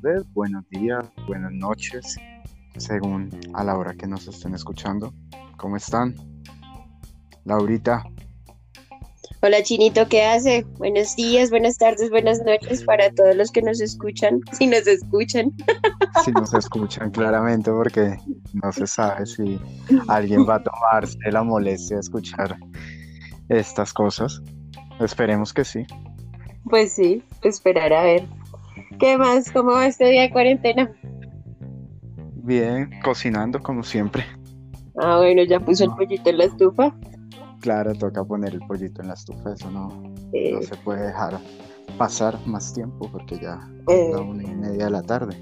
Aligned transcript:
tardes, 0.00 0.22
buenos 0.32 0.68
días, 0.70 1.04
buenas 1.26 1.52
noches, 1.52 2.16
según 2.76 3.30
a 3.54 3.64
la 3.64 3.76
hora 3.76 3.94
que 3.94 4.06
nos 4.06 4.26
estén 4.28 4.54
escuchando. 4.54 5.12
¿Cómo 5.56 5.76
están? 5.76 6.14
Laurita. 7.44 8.04
Hola 9.40 9.62
Chinito, 9.62 10.08
¿qué 10.08 10.24
hace? 10.24 10.64
Buenos 10.78 11.14
días, 11.16 11.50
buenas 11.50 11.78
tardes, 11.78 12.10
buenas 12.10 12.40
noches 12.44 12.82
para 12.84 13.10
todos 13.12 13.36
los 13.36 13.50
que 13.50 13.62
nos 13.62 13.80
escuchan, 13.80 14.40
si 14.52 14.66
nos 14.66 14.86
escuchan. 14.86 15.52
Si 16.24 16.32
nos 16.32 16.52
escuchan 16.54 17.10
claramente, 17.10 17.70
porque 17.70 18.18
no 18.52 18.72
se 18.72 18.86
sabe 18.86 19.26
si 19.26 19.60
alguien 20.08 20.46
va 20.48 20.56
a 20.56 20.62
tomarse 20.62 21.18
la 21.30 21.42
molestia 21.42 21.96
de 21.96 22.00
escuchar 22.00 22.56
estas 23.48 23.92
cosas. 23.92 24.42
Esperemos 25.00 25.52
que 25.52 25.64
sí. 25.64 25.86
Pues 26.64 26.92
sí, 26.92 27.22
esperar 27.42 27.92
a 27.92 28.02
ver. 28.02 28.26
¿Qué 28.98 29.16
más? 29.16 29.50
¿Cómo 29.52 29.72
va 29.72 29.86
este 29.86 30.06
día 30.06 30.22
de 30.22 30.30
cuarentena? 30.30 30.92
Bien, 32.42 32.90
cocinando 33.04 33.60
como 33.60 33.82
siempre. 33.82 34.24
Ah, 34.96 35.18
bueno, 35.18 35.42
ya 35.44 35.60
puso 35.60 35.84
el 35.84 35.90
pollito 35.90 36.30
en 36.30 36.38
la 36.38 36.44
estufa. 36.44 36.96
Claro, 37.60 37.92
toca 37.94 38.24
poner 38.24 38.54
el 38.54 38.60
pollito 38.60 39.02
en 39.02 39.08
la 39.08 39.14
estufa, 39.14 39.52
eso 39.52 39.70
no, 39.70 39.88
no 40.32 40.62
se 40.62 40.76
puede 40.76 41.06
dejar 41.06 41.38
pasar 41.96 42.38
más 42.46 42.72
tiempo 42.72 43.08
porque 43.10 43.38
ya 43.38 43.60
es 43.88 44.10
la 44.10 44.20
una 44.20 44.42
y 44.42 44.54
media 44.54 44.84
de 44.86 44.90
la 44.90 45.02
tarde. 45.02 45.36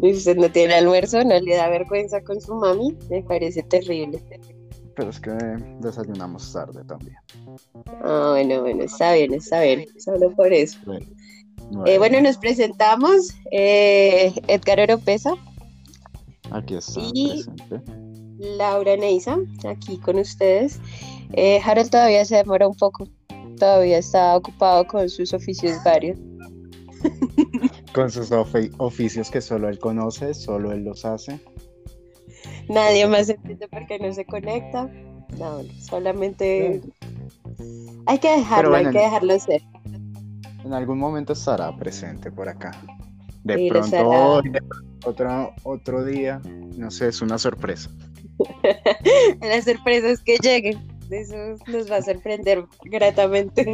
Y 0.00 0.12
usted 0.12 0.36
no 0.36 0.50
tiene 0.50 0.74
almuerzo, 0.74 1.24
no 1.24 1.38
le 1.38 1.56
da 1.56 1.68
vergüenza 1.68 2.20
con 2.22 2.40
su 2.40 2.54
mami, 2.54 2.96
me 3.10 3.22
parece 3.22 3.62
terrible. 3.62 4.22
Pero 4.94 5.10
es 5.10 5.20
que 5.20 5.32
desayunamos 5.80 6.52
tarde 6.52 6.82
también. 6.84 7.16
Ah, 8.02 8.28
bueno, 8.32 8.60
bueno, 8.62 8.84
está 8.84 9.14
bien, 9.14 9.34
está 9.34 9.62
bien, 9.62 9.86
solo 9.98 10.30
por 10.34 10.52
eso. 10.52 10.78
Bueno. 10.86 11.06
Eh, 11.86 11.98
bueno, 11.98 12.20
nos 12.20 12.36
presentamos, 12.36 13.34
eh, 13.50 14.32
Edgar 14.46 14.80
Oropesa. 14.80 15.34
Aquí 16.50 16.76
está. 16.76 17.00
Y 17.00 17.44
Laura 18.38 18.96
Neisa, 18.96 19.38
aquí 19.68 19.98
con 19.98 20.18
ustedes. 20.18 20.78
Eh, 21.32 21.60
Harold 21.64 21.90
todavía 21.90 22.24
se 22.24 22.36
demora 22.36 22.68
un 22.68 22.76
poco, 22.76 23.08
todavía 23.58 23.98
está 23.98 24.36
ocupado 24.36 24.86
con 24.86 25.08
sus 25.08 25.32
oficios 25.32 25.76
varios. 25.84 26.18
con 27.92 28.10
sus 28.10 28.30
oficios 28.78 29.30
que 29.30 29.40
solo 29.40 29.68
él 29.68 29.78
conoce, 29.78 30.34
solo 30.34 30.72
él 30.72 30.84
los 30.84 31.04
hace. 31.04 31.40
Nadie 32.68 33.06
más 33.06 33.28
entiende 33.28 33.68
por 33.68 33.86
qué 33.86 33.98
no 33.98 34.12
se 34.12 34.24
conecta. 34.24 34.90
No, 35.38 35.62
solamente 35.80 36.80
hay 38.06 38.18
que 38.18 38.30
dejarlo, 38.30 38.76
hay 38.76 38.84
que 38.90 38.98
dejarlo 38.98 39.38
ser 39.40 39.62
en 40.66 40.74
algún 40.74 40.98
momento 40.98 41.32
estará 41.32 41.74
presente 41.76 42.32
por 42.32 42.48
acá. 42.48 42.72
De 43.44 43.68
pronto 43.70 44.42
otro, 45.04 45.54
otro 45.62 46.04
día, 46.04 46.40
no 46.76 46.90
sé, 46.90 47.08
es 47.08 47.22
una 47.22 47.38
sorpresa. 47.38 47.88
Las 49.40 49.64
sorpresas 49.64 50.20
que 50.22 50.36
lleguen, 50.42 50.84
eso 51.08 51.36
nos 51.68 51.90
va 51.90 51.98
a 51.98 52.02
sorprender 52.02 52.64
gratamente. 52.82 53.64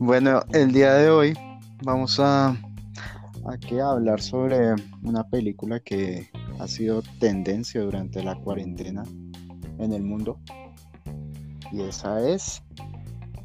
bueno, 0.00 0.42
el 0.52 0.72
día 0.72 0.94
de 0.94 1.08
hoy 1.08 1.38
vamos 1.84 2.18
a, 2.18 2.48
a 2.48 3.92
hablar 3.92 4.20
sobre 4.20 4.74
una 5.04 5.22
película 5.28 5.78
que 5.78 6.28
ha 6.58 6.66
sido 6.66 7.02
tendencia 7.20 7.80
durante 7.80 8.24
la 8.24 8.34
cuarentena 8.34 9.04
en 9.78 9.92
el 9.92 10.02
mundo. 10.02 10.40
Y 11.70 11.82
esa 11.82 12.28
es 12.28 12.60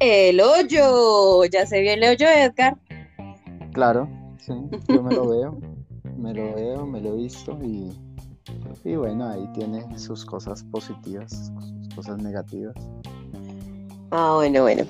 el 0.00 0.40
hoyo. 0.40 1.44
Ya 1.44 1.66
se 1.66 1.80
vio 1.80 1.92
el 1.92 2.04
hoyo, 2.04 2.26
Edgar. 2.28 2.76
Claro, 3.72 4.08
sí, 4.38 4.52
yo 4.88 5.02
me 5.02 5.14
lo 5.14 5.28
veo. 5.28 5.58
Me 6.16 6.34
lo 6.34 6.54
veo, 6.54 6.84
me 6.84 7.00
lo 7.00 7.10
he 7.10 7.16
visto 7.16 7.56
y, 7.62 7.92
y 8.84 8.96
bueno, 8.96 9.28
ahí 9.28 9.48
tiene 9.54 9.86
sus 9.98 10.24
cosas 10.24 10.64
positivas, 10.64 11.52
sus 11.80 11.94
cosas 11.94 12.20
negativas. 12.20 12.74
Ah, 14.10 14.34
bueno, 14.34 14.62
bueno. 14.62 14.84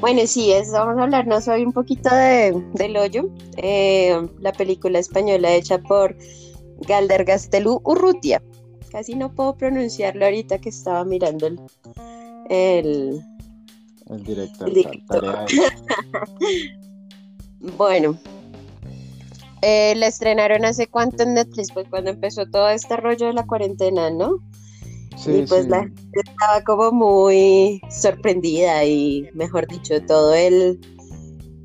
Bueno, 0.00 0.26
sí, 0.26 0.52
vamos 0.72 0.98
a 0.98 1.02
hablarnos 1.02 1.46
hoy 1.46 1.62
un 1.64 1.72
poquito 1.72 2.12
de, 2.12 2.52
del 2.74 2.96
hoyo, 2.96 3.28
eh, 3.58 4.26
la 4.40 4.52
película 4.52 4.98
española 4.98 5.52
hecha 5.52 5.78
por 5.78 6.16
Galder 6.88 7.24
Gastelú 7.24 7.80
Urrutia. 7.84 8.42
Casi 8.90 9.14
no 9.14 9.32
puedo 9.32 9.56
pronunciarlo 9.56 10.24
ahorita 10.24 10.58
que 10.58 10.70
estaba 10.70 11.04
mirando 11.04 11.46
el, 11.46 11.60
el 12.48 13.20
director. 14.18 14.70
bueno, 17.76 18.18
eh, 19.62 19.94
la 19.96 20.08
estrenaron 20.08 20.64
hace 20.64 20.88
cuánto 20.88 21.22
en 21.22 21.34
Netflix, 21.34 21.72
pues 21.72 21.86
cuando 21.88 22.10
empezó 22.10 22.46
todo 22.46 22.68
este 22.68 22.96
rollo 22.96 23.28
de 23.28 23.32
la 23.32 23.46
cuarentena, 23.46 24.10
¿no? 24.10 24.38
Sí, 25.16 25.30
y 25.30 25.46
pues 25.46 25.68
la 25.68 25.82
gente 25.82 26.20
estaba 26.24 26.62
como 26.64 26.90
muy 26.90 27.80
sorprendida 27.90 28.84
y, 28.84 29.28
mejor 29.34 29.68
dicho, 29.68 30.02
todo 30.04 30.34
el, 30.34 30.80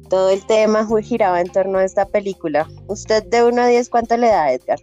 todo 0.09 0.29
el 0.29 0.45
tema 0.45 0.87
giraba 1.01 1.41
en 1.41 1.49
torno 1.49 1.79
a 1.79 1.85
esta 1.85 2.05
película. 2.05 2.67
¿Usted 2.87 3.23
de 3.25 3.43
1 3.43 3.61
a 3.61 3.67
10 3.67 3.89
cuánto 3.89 4.15
le 4.15 4.27
da, 4.27 4.51
Edgar? 4.51 4.79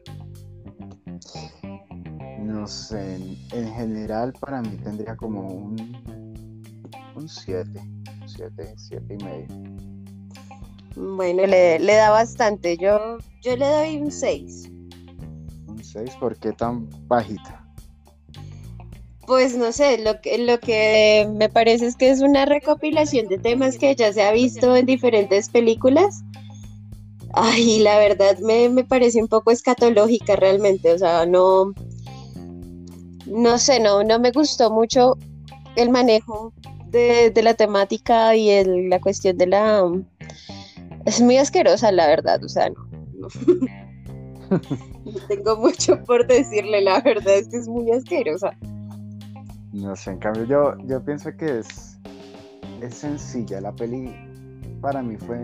No 2.41 2.67
sé, 2.67 3.17
en 3.53 3.73
general 3.75 4.33
para 4.41 4.61
mí 4.61 4.77
tendría 4.83 5.17
como 5.17 5.47
un 5.47 6.24
un 7.17 7.29
7, 7.29 7.69
7, 8.27 8.75
7 8.77 9.05
y 9.09 9.25
medio. 9.25 9.47
Bueno, 10.97 11.47
le, 11.47 11.79
le, 11.79 11.95
da 11.95 12.11
bastante. 12.11 12.77
Yo, 12.77 13.19
yo 13.43 13.57
le 13.57 13.67
doy 13.67 13.97
un 13.99 14.11
6. 14.11 14.71
¿Un 15.69 15.83
6? 15.83 16.11
¿Por 16.21 16.37
qué 16.37 16.53
tan 16.53 16.89
bajita? 17.09 17.61
Pues 19.27 19.57
no 19.57 19.73
sé, 19.73 19.99
lo 19.99 20.21
que, 20.21 20.39
lo 20.39 20.61
que 20.61 21.27
me 21.35 21.49
parece 21.49 21.87
es 21.87 21.97
que 21.97 22.11
es 22.11 22.21
una 22.21 22.45
recopilación 22.45 23.27
de 23.27 23.39
temas 23.39 23.79
que 23.79 23.95
ya 23.97 24.13
se 24.13 24.23
ha 24.23 24.33
visto 24.33 24.77
en 24.77 24.87
diferentes 24.87 25.49
películas. 25.49 26.23
Ay, 27.33 27.81
la 27.81 27.99
verdad 27.99 28.39
me, 28.39 28.69
me 28.69 28.85
parece 28.85 29.21
un 29.21 29.29
poco 29.29 29.51
escatológica 29.51 30.37
realmente. 30.37 30.93
O 30.93 30.99
sea, 30.99 31.27
no. 31.27 31.73
No 33.27 33.59
sé, 33.59 33.81
no, 33.81 34.05
no 34.05 34.19
me 34.19 34.31
gustó 34.31 34.71
mucho 34.71 35.17
el 35.77 35.91
manejo 35.91 36.53
de, 36.95 37.43
la 37.43 37.55
temática 37.55 38.37
y 38.37 38.51
el, 38.51 38.89
la 38.89 39.01
cuestión 39.01 39.37
de 39.37 39.47
la... 39.49 39.83
Es 41.05 41.21
muy 41.21 41.37
asquerosa, 41.37 41.93
la 41.93 42.07
verdad, 42.07 42.43
o 42.43 42.49
sea, 42.49 42.71
no, 42.71 43.29
tengo 45.29 45.57
mucho 45.57 46.03
por 46.05 46.27
decirle, 46.27 46.81
la 46.81 47.01
verdad 47.01 47.35
es 47.35 47.49
que 47.49 47.59
es 47.59 47.69
muy 47.69 47.91
asquerosa. 47.91 48.57
No 49.73 49.95
sé, 49.97 50.13
en 50.13 50.19
cambio 50.19 50.45
yo, 50.45 50.75
yo 50.87 51.05
pienso 51.05 51.37
que 51.37 51.59
es, 51.59 51.99
es 52.81 52.95
sencilla, 52.95 53.61
la 53.61 53.73
peli 53.73 54.15
para 54.81 55.03
mí 55.03 55.17
fue, 55.17 55.39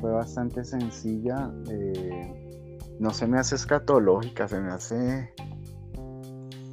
fue 0.00 0.12
bastante 0.12 0.64
sencilla, 0.64 1.50
eh, 1.68 2.78
no 3.00 3.10
se 3.10 3.26
me 3.26 3.38
hace 3.38 3.56
escatológica, 3.56 4.48
se 4.48 4.60
me 4.60 4.72
hace 4.72 5.34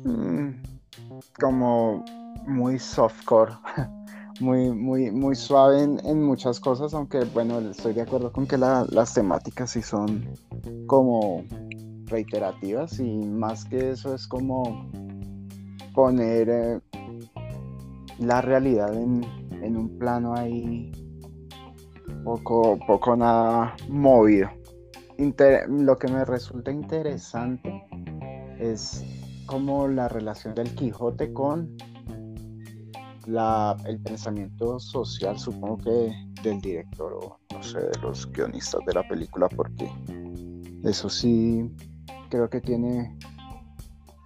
mm, 0.06 0.50
como 1.40 2.06
muy 2.48 2.80
softcore, 2.80 3.54
muy, 4.40 4.72
muy, 4.72 5.12
muy 5.12 5.36
suave 5.36 5.84
en, 5.84 6.24
muchas 6.24 6.60
cosas, 6.60 6.94
aunque 6.94 7.24
bueno, 7.34 7.60
estoy 7.60 7.94
de 7.94 8.02
acuerdo 8.02 8.32
con 8.32 8.48
que 8.48 8.58
las 8.58 9.14
temáticas 9.14 9.72
sí 9.72 9.82
son 9.82 10.34
como 10.88 11.44
reiterativas 12.06 13.00
y 13.00 13.18
más 13.26 13.66
que 13.66 13.92
eso 13.92 14.14
es 14.14 14.28
como 14.28 14.90
poner 15.94 16.50
eh, 16.50 16.80
la 18.20 18.42
realidad 18.42 18.94
en, 18.94 19.26
un 19.64 19.98
plano 20.00 20.36
ahí 20.36 20.92
poco, 22.24 22.78
poco 22.88 23.16
nada 23.16 23.76
movido. 23.88 24.50
lo 25.68 25.98
que 25.98 26.08
me 26.08 26.26
resulta 26.26 26.72
interesante 26.72 27.84
es 28.60 29.06
como 29.46 29.88
la 29.88 30.08
relación 30.08 30.56
del 30.56 30.74
Quijote 30.76 31.32
con 31.32 31.78
el 33.28 34.00
pensamiento 34.02 34.80
social, 34.80 35.38
supongo 35.38 35.78
que 35.78 36.42
del 36.44 36.60
director 36.62 37.14
o 37.14 37.40
no 37.54 37.64
sé, 37.64 37.80
de 37.80 38.00
los 38.02 38.30
guionistas 38.32 38.82
de 38.86 38.94
la 38.94 39.08
película, 39.08 39.48
porque 39.50 39.90
eso 40.84 41.10
sí 41.10 41.70
creo 42.30 42.50
que 42.50 42.62
tiene 42.62 43.18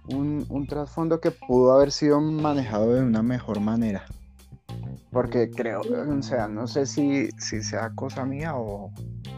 un, 0.08 0.46
un 0.48 0.66
trasfondo 0.66 1.20
que 1.20 1.30
pudo 1.30 1.72
haber 1.72 1.92
sido 1.92 2.20
manejado 2.20 2.94
de 2.94 3.02
una 3.02 3.22
mejor 3.22 3.60
manera. 3.60 4.04
Porque 5.10 5.50
creo, 5.50 5.80
o 5.80 6.22
sea, 6.22 6.46
no 6.48 6.66
sé 6.66 6.86
si, 6.86 7.30
si 7.38 7.62
sea 7.62 7.90
cosa 7.94 8.24
mía 8.24 8.56
o, 8.56 8.92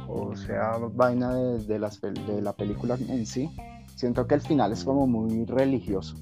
o 0.09 0.37
sea 0.37 0.77
vaina 0.93 1.35
de, 1.35 1.59
de, 1.65 1.79
las, 1.79 2.01
de 2.01 2.43
la 2.43 2.53
película 2.53 2.97
en 3.09 3.27
sí. 3.27 3.51
Siento 3.95 4.27
que 4.27 4.35
el 4.35 4.41
final 4.41 4.73
es 4.73 4.85
como 4.85 5.07
muy 5.07 5.45
religioso. 5.45 6.17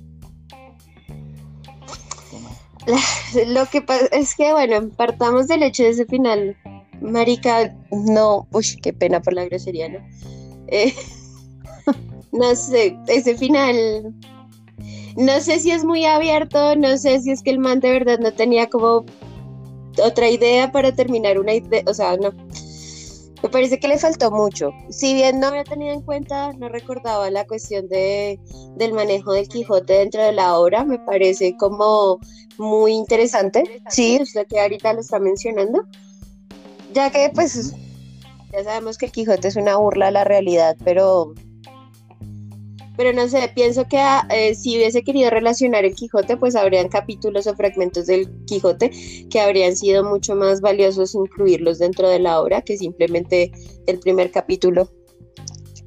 Lo 3.48 3.66
que 3.66 3.82
pasa 3.82 4.06
es 4.12 4.34
que, 4.34 4.52
bueno, 4.52 4.88
partamos 4.96 5.48
del 5.48 5.62
hecho 5.62 5.82
de 5.82 5.90
ese 5.90 6.06
final 6.06 6.56
Marica, 7.00 7.74
no, 7.90 8.46
uy, 8.52 8.64
qué 8.82 8.92
pena 8.92 9.20
por 9.20 9.34
la 9.34 9.44
grosería, 9.44 9.88
¿no? 9.88 9.98
Eh, 10.68 10.94
no 12.32 12.54
sé, 12.54 12.96
ese 13.06 13.36
final, 13.36 14.14
no 15.16 15.40
sé 15.40 15.60
si 15.60 15.70
es 15.70 15.84
muy 15.84 16.04
abierto, 16.04 16.76
no 16.76 16.96
sé 16.96 17.20
si 17.20 17.30
es 17.30 17.42
que 17.42 17.50
el 17.50 17.58
man 17.58 17.80
de 17.80 17.90
verdad 17.90 18.18
no 18.18 18.32
tenía 18.32 18.68
como 18.68 19.04
otra 20.02 20.28
idea 20.28 20.72
para 20.72 20.94
terminar 20.94 21.38
una 21.38 21.54
idea, 21.54 21.82
o 21.86 21.94
sea, 21.94 22.16
no. 22.16 22.32
Me 23.46 23.52
parece 23.52 23.78
que 23.78 23.87
le 23.87 23.96
faltó 23.96 24.32
mucho. 24.32 24.72
Si 24.90 25.14
bien 25.14 25.38
no 25.38 25.46
había 25.46 25.62
tenido 25.62 25.94
en 25.94 26.00
cuenta, 26.00 26.52
no 26.54 26.69
recordaba 26.69 27.31
la 27.31 27.46
cuestión 27.46 27.87
de, 27.87 28.40
del 28.75 28.93
manejo 28.93 29.32
del 29.34 29.46
Quijote 29.46 29.93
dentro 29.93 30.20
de 30.20 30.32
la 30.32 30.58
obra, 30.58 30.84
me 30.84 30.98
parece 30.98 31.56
como 31.56 32.19
muy 32.58 32.94
interesante. 32.94 33.62
Sí, 33.88 34.19
usted 34.20 34.48
que 34.48 34.58
ahorita 34.58 34.94
lo 34.94 35.00
está 35.00 35.20
mencionando. 35.20 35.84
Ya 36.93 37.10
que 37.10 37.31
pues 37.32 37.72
ya 38.50 38.64
sabemos 38.64 38.98
que 38.98 39.06
el 39.06 39.12
Quijote 39.12 39.46
es 39.46 39.54
una 39.54 39.76
burla 39.76 40.08
a 40.08 40.10
la 40.10 40.25
realidad, 40.25 40.76
pero 40.84 41.32
pero 42.96 43.12
no 43.12 43.28
sé, 43.28 43.50
pienso 43.54 43.87
que 43.87 43.98
ah, 43.98 44.26
eh, 44.31 44.54
si 44.54 44.76
hubiese 44.76 45.02
querido 45.02 45.31
relacionar 45.31 45.84
el 45.84 45.94
Quijote, 45.94 46.37
pues 46.37 46.56
habrían 46.56 46.88
capítulos 46.88 47.46
o 47.46 47.54
fragmentos 47.54 48.06
del 48.06 48.28
Quijote 48.46 48.90
que 49.31 49.40
habrían 49.40 49.76
sido 49.76 50.04
mucho 50.04 50.34
más 50.34 50.60
valiosos 50.60 51.14
incluirlos 51.14 51.78
dentro 51.78 52.08
de 52.08 52.19
la 52.19 52.40
obra 52.40 52.62
que 52.62 52.76
simplemente 52.76 53.52
el 53.87 53.98
primer 53.98 54.31
capítulo, 54.31 54.90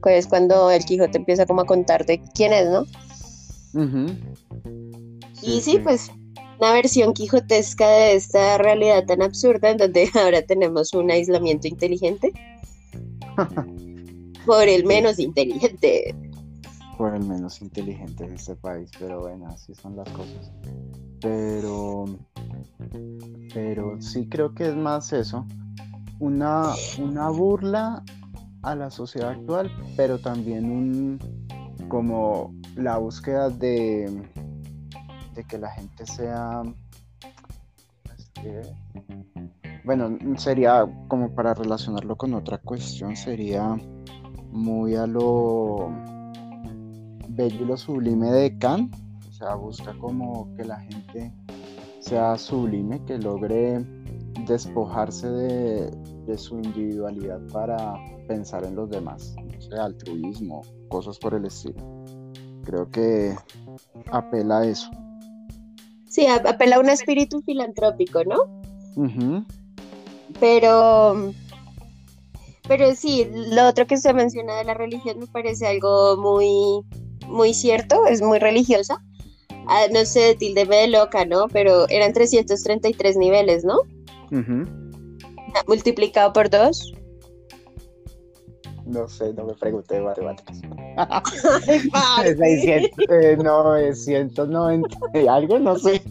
que 0.04 0.18
es 0.18 0.28
cuando 0.28 0.72
el 0.72 0.86
Quijote 0.86 1.18
empieza 1.18 1.46
como 1.46 1.62
a 1.62 1.66
contarte 1.66 2.22
quién 2.36 2.54
es, 2.54 2.70
¿no? 2.70 2.86
y 5.44 5.62
sí, 5.62 5.78
pues 5.78 6.12
una 6.60 6.74
versión 6.74 7.14
quijotesca 7.14 7.88
de 7.88 8.16
esta 8.16 8.58
realidad 8.58 9.06
tan 9.06 9.22
absurda 9.22 9.70
en 9.70 9.78
donde 9.78 10.10
ahora 10.16 10.42
tenemos 10.42 10.94
un 10.94 11.10
aislamiento 11.12 11.68
inteligente 11.68 12.34
por 14.46 14.68
el 14.68 14.86
menos 14.86 15.20
inteligente 15.20 16.16
por 17.00 17.16
el 17.16 17.26
menos 17.26 17.62
inteligente 17.62 18.28
de 18.28 18.36
este 18.36 18.58
país, 18.58 18.92
pero 19.00 19.22
bueno, 19.22 19.48
así 19.48 19.74
son 19.74 19.96
las 19.96 20.10
cosas. 20.10 20.52
Pero, 21.22 22.04
pero 23.54 24.02
sí 24.02 24.28
creo 24.28 24.54
que 24.54 24.68
es 24.68 24.76
más 24.76 25.14
eso, 25.14 25.48
una, 26.20 26.74
una 27.02 27.30
burla 27.30 28.04
a 28.64 28.76
la 28.76 28.92
sociedad 28.92 29.30
actual, 29.30 29.72
pero 29.96 30.20
también 30.20 30.70
un 30.70 31.20
como 31.88 32.54
la 32.76 32.98
búsqueda 32.98 33.50
de, 33.50 34.22
de 35.36 35.44
que 35.46 35.58
la 35.58 35.70
gente 35.72 36.06
sea 36.06 36.64
este, 38.18 38.76
bueno, 39.86 40.18
sería 40.36 40.86
como 41.08 41.34
para 41.34 41.54
relacionarlo 41.54 42.18
con 42.18 42.34
otra 42.34 42.58
cuestión, 42.58 43.16
sería 43.16 43.78
muy 44.52 44.96
a 44.96 45.08
lo 45.08 46.19
bello 47.30 47.64
y 47.64 47.66
lo 47.66 47.78
sublime 47.78 48.32
de 48.32 48.58
Kant, 48.58 48.94
o 49.28 49.32
sea, 49.32 49.56
busca 49.56 49.94
como 50.00 50.54
que 50.56 50.66
la 50.66 50.80
gente 50.82 51.34
sea 52.00 52.38
sublime, 52.38 53.04
que 53.06 53.18
logre 53.18 53.86
despojarse 54.48 55.28
de, 55.30 56.38
su 56.38 56.60
individualidad 56.60 57.40
para 57.52 57.96
pensar 58.28 58.64
en 58.64 58.76
los 58.76 58.90
demás, 58.90 59.36
o 59.58 59.62
sea, 59.62 59.86
altruismo, 59.86 60.62
cosas 60.90 61.18
por 61.18 61.34
el 61.34 61.46
estilo. 61.46 61.84
Creo 62.64 62.90
que 62.92 63.36
apela 64.12 64.60
a 64.60 64.68
eso. 64.68 64.92
Sí, 66.08 66.28
apela 66.28 66.76
a 66.76 66.80
un 66.80 66.90
espíritu 66.90 67.42
filantrópico, 67.42 68.24
¿no? 68.26 68.62
Pero, 70.40 71.34
pero 72.68 72.94
sí, 72.94 73.28
lo 73.34 73.68
otro 73.68 73.88
que 73.88 73.98
se 73.98 74.14
menciona 74.14 74.56
de 74.58 74.66
la 74.66 74.76
religión 74.76 75.20
me 75.20 75.28
parece 75.28 75.66
algo 75.66 76.18
muy, 76.18 76.86
muy 77.30 77.54
cierto, 77.54 78.06
es 78.08 78.22
muy 78.22 78.40
religiosa. 78.40 79.04
Ah, 79.68 79.84
no 79.94 80.04
sé, 80.06 80.36
tildeme 80.36 80.78
de 80.78 80.88
loca, 80.88 81.26
¿no? 81.26 81.48
Pero 81.48 81.88
eran 81.90 82.14
333 82.14 83.18
niveles, 83.18 83.64
¿no? 83.64 83.78
Multiplicado 85.68 86.34
por 86.34 86.50
dos. 86.50 86.94
No 88.86 89.08
sé, 89.08 89.34
no 89.34 89.46
me 89.46 89.54
pregunté 89.54 89.96
de 89.96 90.02
matemáticas. 90.02 90.62
Eh, 93.10 93.38
no, 93.38 93.76
es 93.76 94.04
190 94.06 94.90
algo, 95.30 95.60
no 95.60 95.78
sé. 95.78 96.02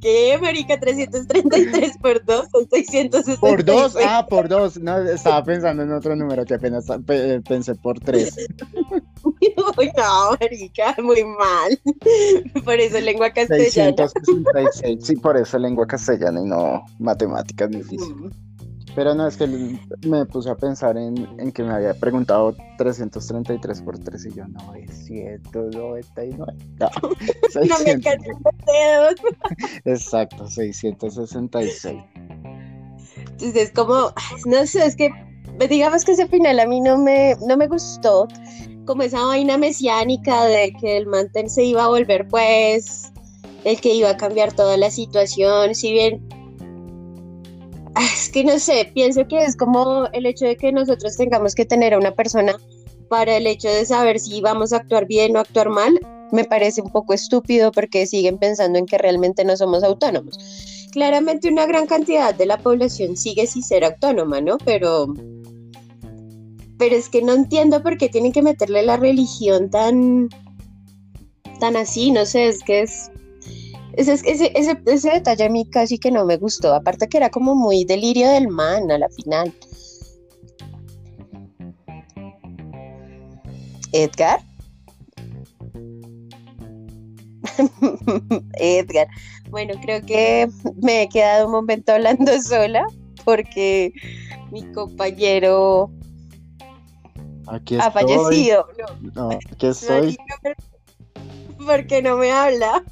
¿Qué, 0.00 0.38
marica? 0.40 0.80
333 0.80 1.98
por 1.98 2.24
2 2.24 2.46
son 2.50 2.68
660. 2.68 3.40
Por 3.40 3.64
2, 3.64 3.96
ah, 4.04 4.26
por 4.28 4.48
2. 4.48 4.80
No, 4.80 4.98
estaba 4.98 5.44
pensando 5.44 5.82
en 5.82 5.92
otro 5.92 6.16
número 6.16 6.44
que 6.44 6.54
apenas 6.54 6.86
pensé 7.46 7.74
por 7.76 8.00
3. 8.00 8.48
Uy, 9.78 9.90
no, 9.96 10.36
marica, 10.40 10.96
muy 11.02 11.24
mal. 11.24 11.80
Por 12.64 12.74
eso 12.74 13.00
lengua 13.00 13.30
castellana. 13.30 14.08
666, 14.08 15.06
sí, 15.06 15.16
por 15.16 15.36
eso 15.36 15.58
lengua 15.58 15.86
castellana 15.86 16.40
y 16.40 16.44
no 16.44 16.84
matemáticas 16.98 17.70
difícil. 17.70 18.14
Mm. 18.14 18.30
Pero 18.94 19.14
no, 19.14 19.26
es 19.26 19.36
que 19.36 19.46
me 19.46 20.26
puse 20.26 20.50
a 20.50 20.56
pensar 20.56 20.96
en, 20.96 21.16
en, 21.38 21.52
que 21.52 21.62
me 21.62 21.72
había 21.72 21.94
preguntado 21.94 22.56
333 22.76 23.82
por 23.82 23.98
3 23.98 24.26
y 24.26 24.34
yo, 24.34 24.48
no, 24.48 24.74
es 24.74 25.06
199. 25.06 26.52
No, 26.78 26.90
no 26.90 27.84
me 27.84 27.90
alcanzan 27.92 28.32
los 28.44 28.54
dedos. 28.66 29.14
Exacto, 29.84 30.48
666. 30.48 32.02
Entonces 33.16 33.56
es 33.56 33.70
como, 33.70 34.12
no 34.46 34.66
sé, 34.66 34.84
es 34.84 34.96
que 34.96 35.10
digamos 35.68 36.04
que 36.04 36.12
ese 36.12 36.26
final 36.28 36.58
a 36.60 36.66
mí 36.66 36.80
no 36.80 36.98
me, 36.98 37.36
no 37.46 37.56
me 37.56 37.66
gustó, 37.66 38.28
como 38.86 39.02
esa 39.02 39.24
vaina 39.24 39.56
mesiánica 39.58 40.44
de 40.44 40.72
que 40.80 40.96
el 40.96 41.06
mantel 41.06 41.48
se 41.48 41.64
iba 41.64 41.84
a 41.84 41.88
volver 41.88 42.26
pues 42.28 43.12
el 43.64 43.80
que 43.80 43.94
iba 43.94 44.10
a 44.10 44.16
cambiar 44.16 44.54
toda 44.54 44.76
la 44.76 44.90
situación, 44.90 45.74
si 45.74 45.92
bien 45.92 46.26
Ah, 47.94 48.06
es 48.14 48.28
que 48.30 48.44
no 48.44 48.58
sé, 48.58 48.90
pienso 48.94 49.26
que 49.26 49.44
es 49.44 49.56
como 49.56 50.06
el 50.12 50.24
hecho 50.26 50.44
de 50.44 50.56
que 50.56 50.72
nosotros 50.72 51.16
tengamos 51.16 51.54
que 51.54 51.64
tener 51.64 51.94
a 51.94 51.98
una 51.98 52.12
persona 52.12 52.54
para 53.08 53.36
el 53.36 53.46
hecho 53.46 53.68
de 53.68 53.84
saber 53.84 54.20
si 54.20 54.40
vamos 54.40 54.72
a 54.72 54.76
actuar 54.76 55.06
bien 55.06 55.36
o 55.36 55.40
actuar 55.40 55.70
mal, 55.70 55.98
me 56.30 56.44
parece 56.44 56.80
un 56.80 56.90
poco 56.90 57.12
estúpido 57.12 57.72
porque 57.72 58.06
siguen 58.06 58.38
pensando 58.38 58.78
en 58.78 58.86
que 58.86 58.98
realmente 58.98 59.44
no 59.44 59.56
somos 59.56 59.82
autónomos. 59.82 60.38
Claramente 60.92 61.48
una 61.48 61.66
gran 61.66 61.86
cantidad 61.86 62.32
de 62.34 62.46
la 62.46 62.58
población 62.58 63.16
sigue 63.16 63.46
sin 63.46 63.64
ser 63.64 63.84
autónoma, 63.84 64.40
¿no? 64.40 64.58
Pero 64.64 65.12
pero 66.80 66.96
es 66.96 67.10
que 67.10 67.20
no 67.20 67.34
entiendo 67.34 67.82
por 67.82 67.98
qué 67.98 68.08
tienen 68.08 68.32
que 68.32 68.40
meterle 68.40 68.82
la 68.82 68.96
religión 68.96 69.68
tan 69.68 70.30
tan 71.60 71.76
así, 71.76 72.10
no 72.10 72.24
sé, 72.24 72.48
es 72.48 72.62
que 72.64 72.80
es 72.80 73.10
ese, 73.92 74.14
ese, 74.14 74.50
ese, 74.54 74.80
ese, 74.86 75.10
detalle 75.10 75.44
a 75.44 75.50
mí 75.50 75.68
casi 75.68 75.98
que 75.98 76.10
no 76.10 76.24
me 76.24 76.38
gustó. 76.38 76.72
Aparte 76.72 77.06
que 77.06 77.18
era 77.18 77.28
como 77.28 77.54
muy 77.54 77.84
delirio 77.84 78.30
del 78.30 78.48
man 78.48 78.90
a 78.90 78.96
la 78.96 79.10
final. 79.10 79.52
Edgar. 83.92 84.40
Edgar. 88.54 89.06
Bueno, 89.50 89.74
creo 89.82 90.00
que 90.00 90.48
me 90.80 91.02
he 91.02 91.08
quedado 91.10 91.44
un 91.44 91.52
momento 91.52 91.92
hablando 91.92 92.40
sola 92.42 92.86
porque 93.26 93.92
mi 94.50 94.62
compañero 94.72 95.90
ha 97.50 97.90
fallecido. 97.90 98.66
No, 99.14 99.30
aquí 99.30 99.66
estoy. 99.66 100.16
¿Por 101.58 101.86
qué 101.86 102.02
no 102.02 102.16
me 102.16 102.32
habla? 102.32 102.82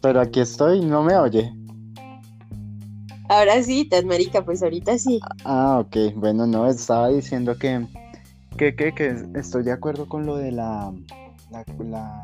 Pero 0.00 0.20
aquí 0.20 0.40
estoy, 0.40 0.80
no 0.80 1.02
me 1.02 1.16
oye. 1.16 1.52
Ahora 3.28 3.62
sí, 3.62 3.86
tan 3.86 4.06
marica, 4.06 4.44
pues 4.44 4.62
ahorita 4.62 4.98
sí. 4.98 5.20
Ah, 5.44 5.78
ok. 5.78 6.14
Bueno, 6.16 6.46
no, 6.46 6.68
estaba 6.68 7.08
diciendo 7.08 7.56
que, 7.56 7.86
que, 8.58 8.74
que, 8.76 8.92
que 8.92 9.24
estoy 9.34 9.62
de 9.62 9.72
acuerdo 9.72 10.06
con 10.08 10.26
lo 10.26 10.36
de 10.36 10.52
la, 10.52 10.92
la, 11.50 12.20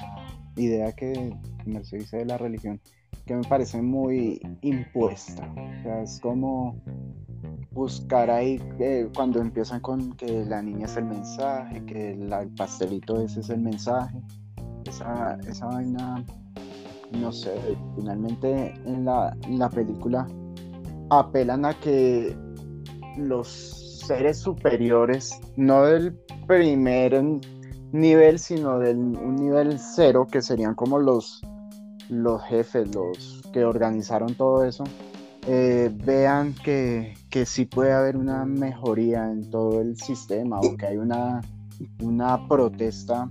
idea 0.57 0.93
que 0.93 1.35
se 1.85 1.99
dice 1.99 2.19
de 2.19 2.25
la 2.27 2.37
religión, 2.37 2.81
que 3.27 3.35
me 3.35 3.45
parece 3.45 3.81
muy 3.81 4.41
impuesta. 4.63 5.51
O 5.53 5.83
sea, 5.83 6.03
es 6.03 6.21
como 6.21 6.77
buscar 7.71 8.31
ahí 8.31 8.61
eh, 8.79 9.09
cuando 9.15 9.41
empiezan 9.41 9.81
con 9.81 10.13
que 10.13 10.45
la 10.45 10.63
niña 10.63 10.87
es 10.87 10.97
el 10.97 11.05
mensaje, 11.05 11.85
que 11.85 12.13
el 12.13 12.29
pastelito 12.57 13.21
ese 13.21 13.41
es 13.41 13.51
el 13.51 13.61
mensaje. 13.61 14.21
Esa, 14.85 15.39
esa 15.47 15.67
vaina 15.67 16.25
no 17.13 17.33
sé, 17.33 17.55
finalmente 17.97 18.75
en 18.85 19.05
la, 19.05 19.71
película 19.71 20.27
apelan 21.11 21.65
a 21.65 21.75
que 21.75 22.37
los 23.17 24.03
seres 24.07 24.39
superiores, 24.39 25.41
no 25.57 25.85
del 25.85 26.15
primer 26.47 27.23
nivel, 27.93 28.39
sino 28.39 28.79
del 28.79 28.99
un 28.99 29.37
nivel 29.37 29.79
cero, 29.79 30.27
que 30.31 30.43
serían 30.43 30.75
como 30.75 30.99
los, 30.99 31.41
los 32.09 32.43
jefes, 32.45 32.95
los 32.95 33.43
que 33.53 33.65
organizaron 33.65 34.35
todo 34.35 34.65
eso, 34.65 34.85
eh, 35.47 35.91
vean 36.05 36.55
que, 36.55 37.15
que 37.31 37.45
sí 37.45 37.65
puede 37.67 37.93
haber 37.93 38.17
una 38.17 38.45
mejoría 38.45 39.31
en 39.31 39.51
todo 39.51 39.81
el 39.81 39.97
sistema 39.97 40.61
o 40.61 40.77
que 40.77 40.87
hay 40.87 40.97
una, 40.97 41.41
una 42.03 42.49
protesta 42.49 43.29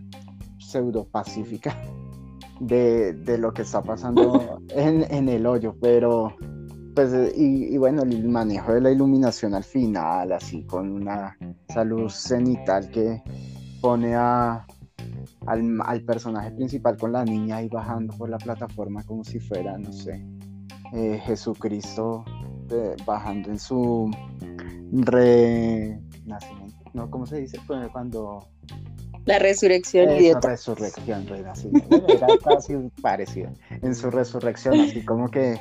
pseudo 0.60 1.06
pacífica 1.06 1.76
de, 2.60 3.14
de 3.14 3.38
lo 3.38 3.54
que 3.54 3.64
está 3.64 3.82
pasando 3.82 4.60
en, 4.70 5.04
en 5.12 5.30
el 5.30 5.46
hoyo, 5.46 5.76
pero 5.82 6.36
pues, 6.98 7.14
y, 7.36 7.78
bueno, 7.78 8.02
el 8.02 8.28
manejo 8.28 8.74
de 8.74 8.82
la 8.82 8.90
iluminación 8.90 9.54
al 9.54 9.64
final, 9.64 10.32
así 10.32 10.64
con 10.64 10.92
una 10.92 11.38
luz 11.86 12.16
cenital 12.16 12.90
que 12.90 13.22
pone 13.82 14.16
a, 14.16 14.66
al, 15.46 16.02
personaje 16.08 16.50
principal 16.50 16.98
con 16.98 17.12
la 17.12 17.24
niña 17.24 17.58
ahí 17.58 17.70
bajando 17.70 18.18
por 18.18 18.30
la 18.30 18.40
plataforma 18.40 19.04
como 19.04 19.24
si 19.24 19.40
fuera, 19.40 19.78
no 19.78 19.94
sé, 19.94 20.26
eh, 20.92 21.22
Jesucristo 21.24 22.26
bajando 23.06 23.50
en 23.50 23.60
su 23.60 24.12
renacimiento, 24.92 26.78
¿no? 26.94 27.10
¿Cómo 27.10 27.26
se 27.26 27.38
dice? 27.38 27.60
Pues, 27.68 27.90
cuando... 27.92 28.48
La 29.26 29.40
resurrección, 29.40 30.08
La 30.08 30.40
resurrección, 30.40 31.28
renacimiento. 31.28 32.08
Era 32.08 32.28
casi 32.44 32.76
parecido. 33.02 33.52
En 33.70 33.94
su 33.94 34.10
resurrección, 34.10 34.80
así 34.80 35.04
como 35.04 35.30
que 35.30 35.60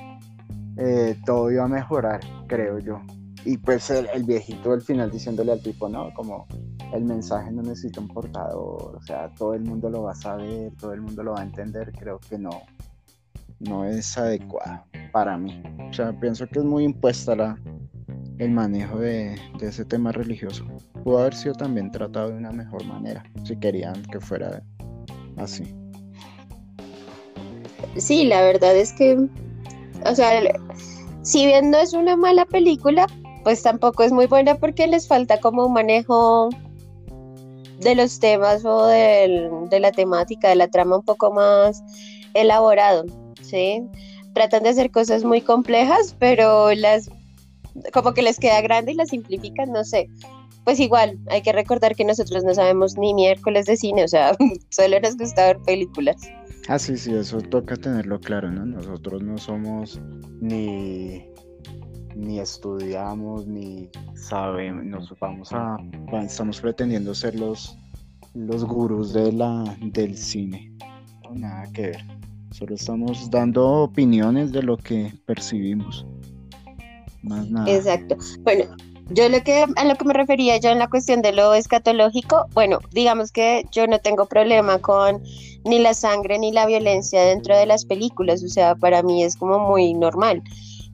eh, 0.77 1.17
todo 1.25 1.51
iba 1.51 1.65
a 1.65 1.69
mejorar, 1.69 2.21
creo 2.47 2.79
yo. 2.79 3.01
Y 3.45 3.59
pues 3.59 3.91
el, 3.91 4.25
viejito 4.25 4.73
al 4.73 4.83
final 4.83 5.11
diciéndole 5.11 5.53
al 5.53 5.63
tipo, 5.63 5.89
no, 5.89 6.13
como 6.15 6.47
el 6.93 7.05
mensaje 7.05 7.51
no 7.53 7.63
necesita 7.63 8.01
un 8.01 8.09
portador, 8.09 8.97
o 8.97 9.03
sea, 9.03 9.33
todo 9.35 9.55
el 9.55 9.63
mundo 9.63 9.89
lo 9.89 10.03
va 10.03 10.13
a 10.13 10.17
saber, 10.17 10.73
todo 10.81 10.93
el 10.93 11.01
mundo 11.01 11.23
lo 11.23 11.33
va 11.33 11.41
a 11.41 11.45
entender, 11.45 11.93
creo 11.93 12.19
que 12.19 12.39
no, 12.39 12.51
no 13.61 13.85
es 13.85 14.17
adecuado 14.17 14.85
para 15.13 15.37
mí. 15.37 15.63
O 15.89 15.93
sea, 15.93 16.13
pienso 16.19 16.47
que 16.47 16.59
es 16.59 16.65
muy 16.65 16.85
impuesta 16.85 17.35
la, 17.35 17.59
el 18.39 18.51
manejo 18.51 18.99
de, 18.99 19.39
de, 19.59 19.69
ese 19.69 19.85
tema 19.85 20.13
religioso. 20.13 20.65
Pudo 21.05 21.19
haber 21.19 21.35
sido 21.35 21.55
también 21.55 21.91
tratado 21.91 22.31
de 22.31 22.37
una 22.37 22.53
mejor 22.53 22.85
manera, 22.85 23.25
si 23.45 23.57
querían 23.57 24.03
que 24.05 24.21
fuera 24.21 24.63
así. 25.37 25.75
Sí, 27.97 28.25
la 28.25 28.43
verdad 28.43 28.77
es 28.77 28.93
que 28.93 29.29
o 30.05 30.15
sea, 30.15 30.41
si 31.23 31.47
bien 31.47 31.71
no 31.71 31.79
es 31.79 31.93
una 31.93 32.17
mala 32.17 32.45
película, 32.45 33.07
pues 33.45 33.63
tampoco 33.63 34.03
es 34.03 34.13
muy 34.13 34.27
buena 34.27 34.57
porque 34.57 34.87
les 34.87 35.09
falta 35.09 35.41
como 35.41 35.67
un 35.67 35.73
manejo 35.73 36.51
de 37.81 37.95
los 37.95 38.19
temas 38.19 38.65
o 38.65 38.87
de 38.87 39.79
la 39.81 39.93
temática, 39.93 40.49
de 40.49 40.57
la 40.57 40.69
trama 40.69 40.97
un 40.97 41.05
poco 41.05 41.33
más 41.33 41.83
elaborado, 42.35 43.05
¿sí? 43.49 43.83
Tratan 44.35 44.65
de 44.65 44.71
hacer 44.71 44.91
cosas 44.91 45.25
muy 45.25 45.41
complejas, 45.41 46.15
pero 46.19 46.73
las 46.75 47.11
como 47.93 48.13
que 48.13 48.23
les 48.23 48.39
queda 48.39 48.61
grande 48.61 48.93
y 48.93 48.95
las 48.95 49.11
simplifican, 49.11 49.73
no 49.73 49.85
sé. 49.85 50.09
Pues 50.65 50.81
igual, 50.81 51.19
hay 51.29 51.43
que 51.43 51.53
recordar 51.53 51.95
que 51.95 52.05
nosotros 52.05 52.43
no 52.43 52.55
sabemos 52.55 52.97
ni 52.97 53.15
miércoles 53.15 53.67
de 53.67 53.77
cine, 53.77 54.05
o 54.05 54.09
sea, 54.09 54.37
solo 54.71 55.01
nos 55.01 55.17
gusta 55.17 55.47
ver 55.47 55.59
películas. 55.65 56.17
Ah, 56.69 56.79
sí, 56.79 56.97
sí, 56.97 57.15
eso 57.15 57.41
toca 57.41 57.77
tenerlo 57.77 58.19
claro, 58.19 58.51
¿no? 58.51 58.67
Nosotros 58.67 59.23
no 59.23 59.39
somos 59.39 60.01
ni, 60.41 61.25
ni 62.17 62.41
estudiamos, 62.41 63.47
ni 63.47 63.89
sabemos, 64.15 64.85
nos 64.85 65.21
vamos 65.21 65.53
a, 65.53 65.77
estamos 66.25 66.61
pretendiendo 66.61 67.15
ser 67.15 67.39
los, 67.39 67.79
los 68.35 68.65
gurús 68.65 69.13
de 69.13 69.33
la, 69.33 69.77
del 69.81 70.17
cine. 70.17 70.73
nada 71.33 71.71
que 71.73 71.83
ver. 71.83 72.05
Solo 72.59 72.75
estamos 72.75 73.31
dando 73.31 73.83
opiniones 73.83 74.51
de 74.51 74.63
lo 74.63 74.79
que 74.79 75.13
percibimos. 75.27 76.07
Más 77.23 77.51
nada. 77.51 77.71
Exacto. 77.71 78.17
Bueno, 78.45 78.65
yo 79.11 79.29
lo 79.29 79.43
que 79.43 79.67
a 79.77 79.85
lo 79.85 79.95
que 79.95 80.05
me 80.07 80.15
refería 80.15 80.57
yo 80.57 80.71
en 80.71 80.79
la 80.79 80.89
cuestión 80.89 81.21
de 81.21 81.33
lo 81.33 81.53
escatológico, 81.53 82.47
bueno, 82.55 82.79
digamos 82.93 83.31
que 83.31 83.67
yo 83.73 83.87
no 83.87 83.99
tengo 83.99 84.25
problema 84.25 84.79
con 84.79 85.23
ni 85.67 85.81
la 85.81 85.93
sangre 85.93 86.39
ni 86.39 86.51
la 86.51 86.65
violencia 86.65 87.21
dentro 87.21 87.55
de 87.55 87.67
las 87.67 87.85
películas, 87.85 88.43
o 88.43 88.49
sea, 88.49 88.75
para 88.75 89.03
mí 89.03 89.23
es 89.23 89.37
como 89.37 89.59
muy 89.59 89.93
normal. 89.93 90.43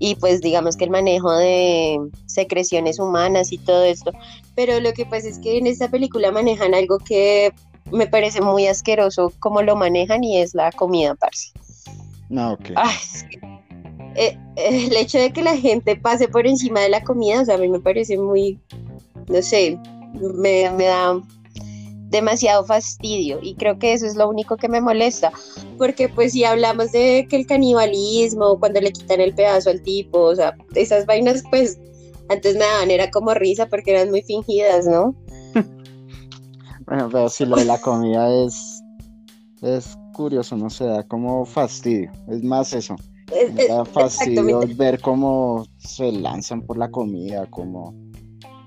Y 0.01 0.17
pues 0.17 0.41
digamos 0.41 0.77
que 0.77 0.87
el 0.87 0.91
manejo 0.91 1.31
de 1.31 1.97
secreciones 2.27 2.99
humanas 2.99 3.53
y 3.53 3.59
todo 3.59 3.85
esto. 3.85 4.11
Pero 4.57 4.81
lo 4.81 4.93
que 4.95 5.07
pasa 5.07 5.29
es 5.29 5.39
que 5.39 5.59
en 5.59 5.69
esta 5.69 5.89
película 5.89 6.33
manejan 6.33 6.75
algo 6.75 6.99
que 6.99 7.53
me 7.91 8.07
parece 8.07 8.41
muy 8.41 8.67
asqueroso 8.67 9.33
como 9.41 9.63
lo 9.63 9.77
manejan 9.77 10.25
y 10.25 10.39
es 10.39 10.55
la 10.55 10.71
comida 10.73 11.15
parce. 11.15 11.53
No, 12.29 12.53
ok. 12.53 12.71
Eh, 14.15 14.37
el 14.57 14.95
hecho 14.97 15.19
de 15.19 15.33
que 15.33 15.43
la 15.43 15.57
gente 15.57 15.97
pase 15.97 16.29
por 16.29 16.47
encima 16.47 16.81
de 16.81 16.91
la 16.91 17.03
comida, 17.03 17.41
o 17.41 17.45
sea, 17.45 17.55
a 17.55 17.59
mí 17.59 17.69
me 17.69 17.81
parece 17.81 18.19
muy, 18.19 18.59
no 19.29 19.41
sé, 19.43 19.79
me, 20.15 20.71
me 20.71 20.85
da 20.85 21.21
demasiado 22.11 22.65
fastidio 22.65 23.39
y 23.43 23.55
creo 23.55 23.79
que 23.79 23.95
eso 23.95 24.07
es 24.07 24.17
lo 24.17 24.29
único 24.29 24.57
que 24.59 24.69
me 24.69 24.83
molesta, 24.83 25.33
porque 25.79 26.09
pues 26.09 26.33
si 26.33 26.45
hablamos 26.45 26.93
de 26.93 27.27
que 27.29 27.37
el 27.37 27.47
canibalismo, 27.47 28.61
cuando 28.61 28.81
le 28.81 28.93
quitan 28.93 29.21
el 29.21 29.35
pedazo 29.35 29.71
al 29.71 29.83
tipo, 29.83 30.21
o 30.21 30.37
sea, 30.37 30.55
esas 30.75 31.07
vainas 31.07 31.43
pues 31.49 31.79
antes 32.29 32.55
me 32.55 32.65
daban 32.65 32.91
era 32.91 33.11
como 33.11 33.33
risa 33.35 33.67
porque 33.67 33.93
eran 33.93 34.11
muy 34.11 34.23
fingidas, 34.23 34.87
¿no? 34.87 35.15
Bueno, 36.87 37.09
pero 37.11 37.29
si 37.29 37.45
lo 37.45 37.57
de 37.57 37.65
la 37.65 37.81
comida 37.81 38.29
es 38.45 38.83
es 39.63 39.97
curioso, 40.13 40.57
no 40.57 40.69
se 40.69 40.85
da 40.85 41.03
como 41.05 41.45
fastidio, 41.45 42.11
es 42.29 42.43
más 42.43 42.73
eso. 42.73 42.97
Me 43.55 43.67
da 43.67 43.85
fastidio 43.85 44.61
ver 44.77 45.01
cómo 45.01 45.67
se 45.79 46.13
lanzan 46.13 46.63
por 46.63 46.77
la 46.77 46.91
comida, 46.91 47.47
como 47.47 47.95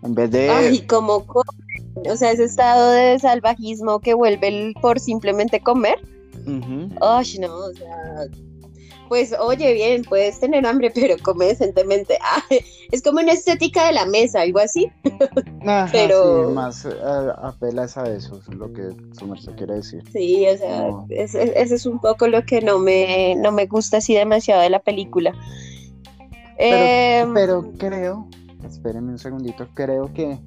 en 0.03 0.15
vez 0.15 0.31
de... 0.31 0.50
Ay, 0.50 0.81
como 0.88 1.25
o 2.07 2.15
sea, 2.15 2.31
ese 2.31 2.45
estado 2.45 2.91
de 2.91 3.19
salvajismo 3.19 4.00
que 4.00 4.13
vuelve 4.13 4.74
por 4.81 5.00
simplemente 5.00 5.60
comer. 5.62 6.00
Ay, 7.01 7.38
no, 7.39 7.55
o 7.55 7.74
sea, 7.74 8.27
pues 9.07 9.33
oye, 9.39 9.74
bien, 9.74 10.03
puedes 10.03 10.39
tener 10.39 10.65
hambre, 10.65 10.91
pero 10.95 11.15
come 11.24 11.45
decentemente. 11.45 12.17
Ah, 12.21 12.43
es 12.91 13.01
como 13.01 13.19
una 13.19 13.33
estética 13.33 13.88
de 13.88 13.93
la 13.93 14.05
mesa, 14.05 14.41
algo 14.41 14.59
así. 14.59 14.91
pero 15.91 16.50
más 16.51 16.85
eh, 16.85 16.91
apelas 17.41 17.97
a 17.97 18.09
eso, 18.09 18.39
es 18.39 18.55
lo 18.55 18.71
que 18.74 18.89
su 19.17 19.55
quiere 19.55 19.75
decir. 19.75 20.03
Sí, 20.12 20.45
o 20.47 20.57
sea, 20.57 20.89
ese, 21.09 21.53
es 21.62 21.85
un 21.85 22.00
poco 22.00 22.27
lo 22.27 22.45
que 22.45 22.62
no 22.62 22.79
me, 22.79 23.35
no 23.35 23.51
me 23.51 23.65
gusta 23.65 23.97
así 23.97 24.13
demasiado 24.13 24.62
de 24.62 24.69
la 24.69 24.79
película. 24.79 25.33
Pero, 26.57 27.33
pero 27.33 27.63
em, 27.65 27.77
creo, 27.77 28.29
espérenme 28.65 29.12
un 29.12 29.19
segundito, 29.19 29.67
creo 29.74 30.13
que 30.13 30.39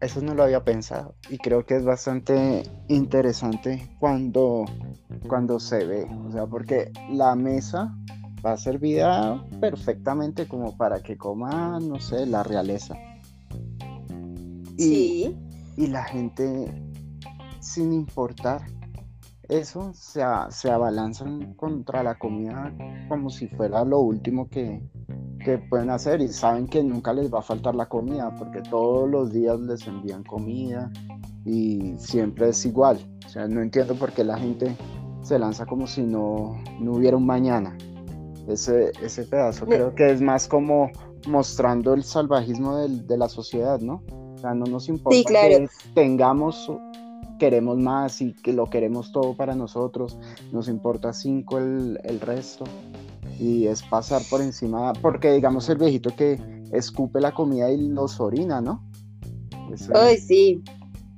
eso 0.00 0.20
no 0.22 0.34
lo 0.34 0.44
había 0.44 0.64
pensado 0.64 1.14
y 1.28 1.38
creo 1.38 1.66
que 1.66 1.76
es 1.76 1.84
bastante 1.84 2.62
interesante 2.88 3.88
cuando, 3.98 4.64
cuando 5.28 5.58
se 5.58 5.84
ve, 5.84 6.08
o 6.26 6.30
sea, 6.30 6.46
porque 6.46 6.92
la 7.10 7.34
mesa 7.34 7.94
va 8.44 8.56
servida 8.56 9.44
perfectamente 9.60 10.46
como 10.46 10.76
para 10.76 11.00
que 11.02 11.16
coma, 11.16 11.78
no 11.80 11.98
sé, 12.00 12.26
la 12.26 12.42
realeza. 12.42 12.94
Y, 14.76 14.84
sí. 14.84 15.36
Y 15.76 15.86
la 15.88 16.04
gente, 16.04 16.72
sin 17.60 17.92
importar 17.92 18.62
eso, 19.48 19.92
se, 19.94 20.22
se 20.50 20.70
abalanzan 20.70 21.54
contra 21.54 22.02
la 22.02 22.18
comida 22.18 22.72
como 23.08 23.30
si 23.30 23.48
fuera 23.48 23.84
lo 23.84 24.00
último 24.00 24.48
que, 24.48 24.82
que 25.38 25.58
pueden 25.58 25.90
hacer 25.90 26.20
y 26.20 26.28
saben 26.28 26.66
que 26.66 26.82
nunca 26.82 27.12
les 27.12 27.32
va 27.32 27.38
a 27.40 27.42
faltar 27.42 27.74
la 27.74 27.86
comida 27.86 28.34
porque 28.38 28.60
todos 28.62 29.08
los 29.08 29.32
días 29.32 29.58
les 29.60 29.86
envían 29.86 30.24
comida 30.24 30.90
y 31.44 31.94
siempre 31.98 32.50
es 32.50 32.64
igual. 32.66 32.98
O 33.26 33.28
sea, 33.28 33.46
no 33.46 33.62
entiendo 33.62 33.94
por 33.94 34.12
qué 34.12 34.24
la 34.24 34.38
gente 34.38 34.76
se 35.22 35.38
lanza 35.38 35.66
como 35.66 35.86
si 35.86 36.02
no, 36.02 36.56
no 36.80 36.92
hubiera 36.92 37.16
un 37.16 37.26
mañana. 37.26 37.76
Ese, 38.46 38.92
ese 39.02 39.24
pedazo 39.24 39.66
creo 39.66 39.94
que 39.94 40.10
es 40.10 40.20
más 40.20 40.48
como 40.48 40.90
mostrando 41.26 41.92
el 41.92 42.02
salvajismo 42.02 42.76
de 42.76 43.18
la 43.18 43.28
sociedad, 43.28 43.80
¿no? 43.80 44.02
O 44.34 44.38
sea, 44.38 44.54
no 44.54 44.64
nos 44.66 44.88
importa 44.88 45.18
que 45.30 45.68
tengamos, 45.94 46.72
queremos 47.38 47.76
más 47.76 48.22
y 48.22 48.32
que 48.32 48.52
lo 48.52 48.66
queremos 48.70 49.12
todo 49.12 49.34
para 49.34 49.54
nosotros, 49.54 50.18
nos 50.52 50.68
importa 50.68 51.12
cinco 51.12 51.58
el, 51.58 52.00
el 52.04 52.20
resto 52.20 52.64
y 53.38 53.66
es 53.66 53.82
pasar 53.82 54.22
por 54.30 54.40
encima, 54.40 54.92
porque 54.94 55.32
digamos 55.32 55.68
el 55.68 55.78
viejito 55.78 56.14
que 56.14 56.38
escupe 56.72 57.20
la 57.20 57.32
comida 57.32 57.70
y 57.70 57.88
los 57.88 58.20
orina, 58.20 58.60
¿no? 58.60 58.84
Ay, 59.94 60.18
sí. 60.18 60.62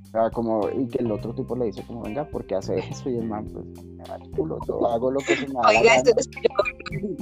O 0.09 0.12
sea, 0.12 0.31
como, 0.31 0.69
y 0.69 0.89
que 0.89 0.99
el 0.99 1.12
otro 1.12 1.33
tipo 1.35 1.55
le 1.55 1.67
dice 1.67 1.85
como, 1.87 2.03
venga, 2.03 2.29
¿por 2.29 2.45
qué 2.45 2.57
hace 2.57 2.79
eso? 2.91 3.09
Y 3.09 3.17
el 3.17 3.27
man, 3.27 3.47
pues, 3.53 3.65
me 3.85 4.05
va 4.05 4.17
el 4.17 4.31
culo, 4.33 4.59
yo 4.67 4.85
hago 4.89 5.11
lo 5.12 5.21
que 5.21 5.37
se 5.37 5.47
me 5.47 5.55
da 5.55 5.69
Oiga, 5.69 5.97
eso 5.97 6.12
es 6.17 6.29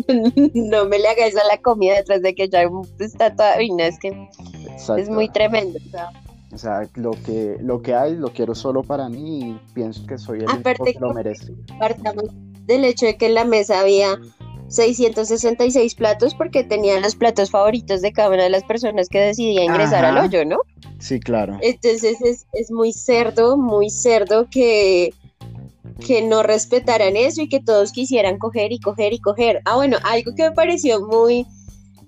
no 0.55 0.87
me 0.87 0.99
le 0.99 1.09
hagas 1.09 1.37
a 1.37 1.47
la 1.47 1.59
comida 1.61 1.97
detrás 1.97 2.23
de 2.23 2.35
que 2.35 2.49
ya 2.49 2.63
está 2.99 3.35
toda 3.35 3.57
orina, 3.57 3.87
es 3.87 3.99
que 3.99 4.29
es 4.97 5.11
muy 5.11 5.29
tremendo. 5.29 5.79
O 6.51 6.57
sea, 6.57 6.89
lo 6.95 7.11
que, 7.11 7.59
lo 7.61 7.83
que 7.83 7.95
hay 7.95 8.17
lo 8.17 8.33
quiero 8.33 8.55
solo 8.55 8.83
para 8.83 9.11
mí 9.11 9.51
y 9.51 9.61
pienso 9.75 10.07
que 10.07 10.17
soy 10.17 10.39
el 10.39 10.49
Aparte 10.49 10.95
que 10.95 10.99
lo 10.99 11.13
merece. 11.13 11.53
Partamos 11.79 12.25
del 12.65 12.87
hecho 12.87 13.05
de 13.05 13.19
que 13.19 13.27
en 13.27 13.35
la 13.35 13.45
mesa 13.45 13.81
había 13.81 14.19
666 14.69 15.95
platos 15.95 16.35
porque 16.35 16.65
tenía 16.65 17.01
los 17.01 17.17
platos 17.17 17.51
favoritos 17.51 18.03
de 18.03 18.13
cada 18.13 18.29
una 18.29 18.45
de 18.45 18.51
las 18.51 18.65
personas 18.65 19.09
que 19.09 19.19
decidía 19.19 19.65
ingresar 19.65 20.05
al 20.05 20.19
hoyo, 20.19 20.45
¿no? 20.45 20.59
Sí, 20.99 21.21
claro. 21.21 21.59
Entonces 21.63 22.21
es, 22.23 22.47
es 22.53 22.71
muy 22.71 22.93
cerdo, 22.93 23.57
muy 23.57 23.89
cerdo 23.91 24.49
que, 24.51 25.15
que 26.07 26.23
no 26.23 26.43
respetaran 26.43 27.17
eso 27.17 27.43
y 27.43 27.49
que 27.49 27.61
todos 27.61 27.93
quisieran 27.93 28.39
coger 28.39 28.73
y 28.73 28.81
coger 28.81 29.13
y 29.13 29.21
coger. 29.21 29.63
Ah, 29.65 29.77
bueno, 29.77 29.97
algo 30.05 30.35
que 30.35 30.45
me 30.45 30.53
pareció 30.53 31.01
muy, 31.07 31.47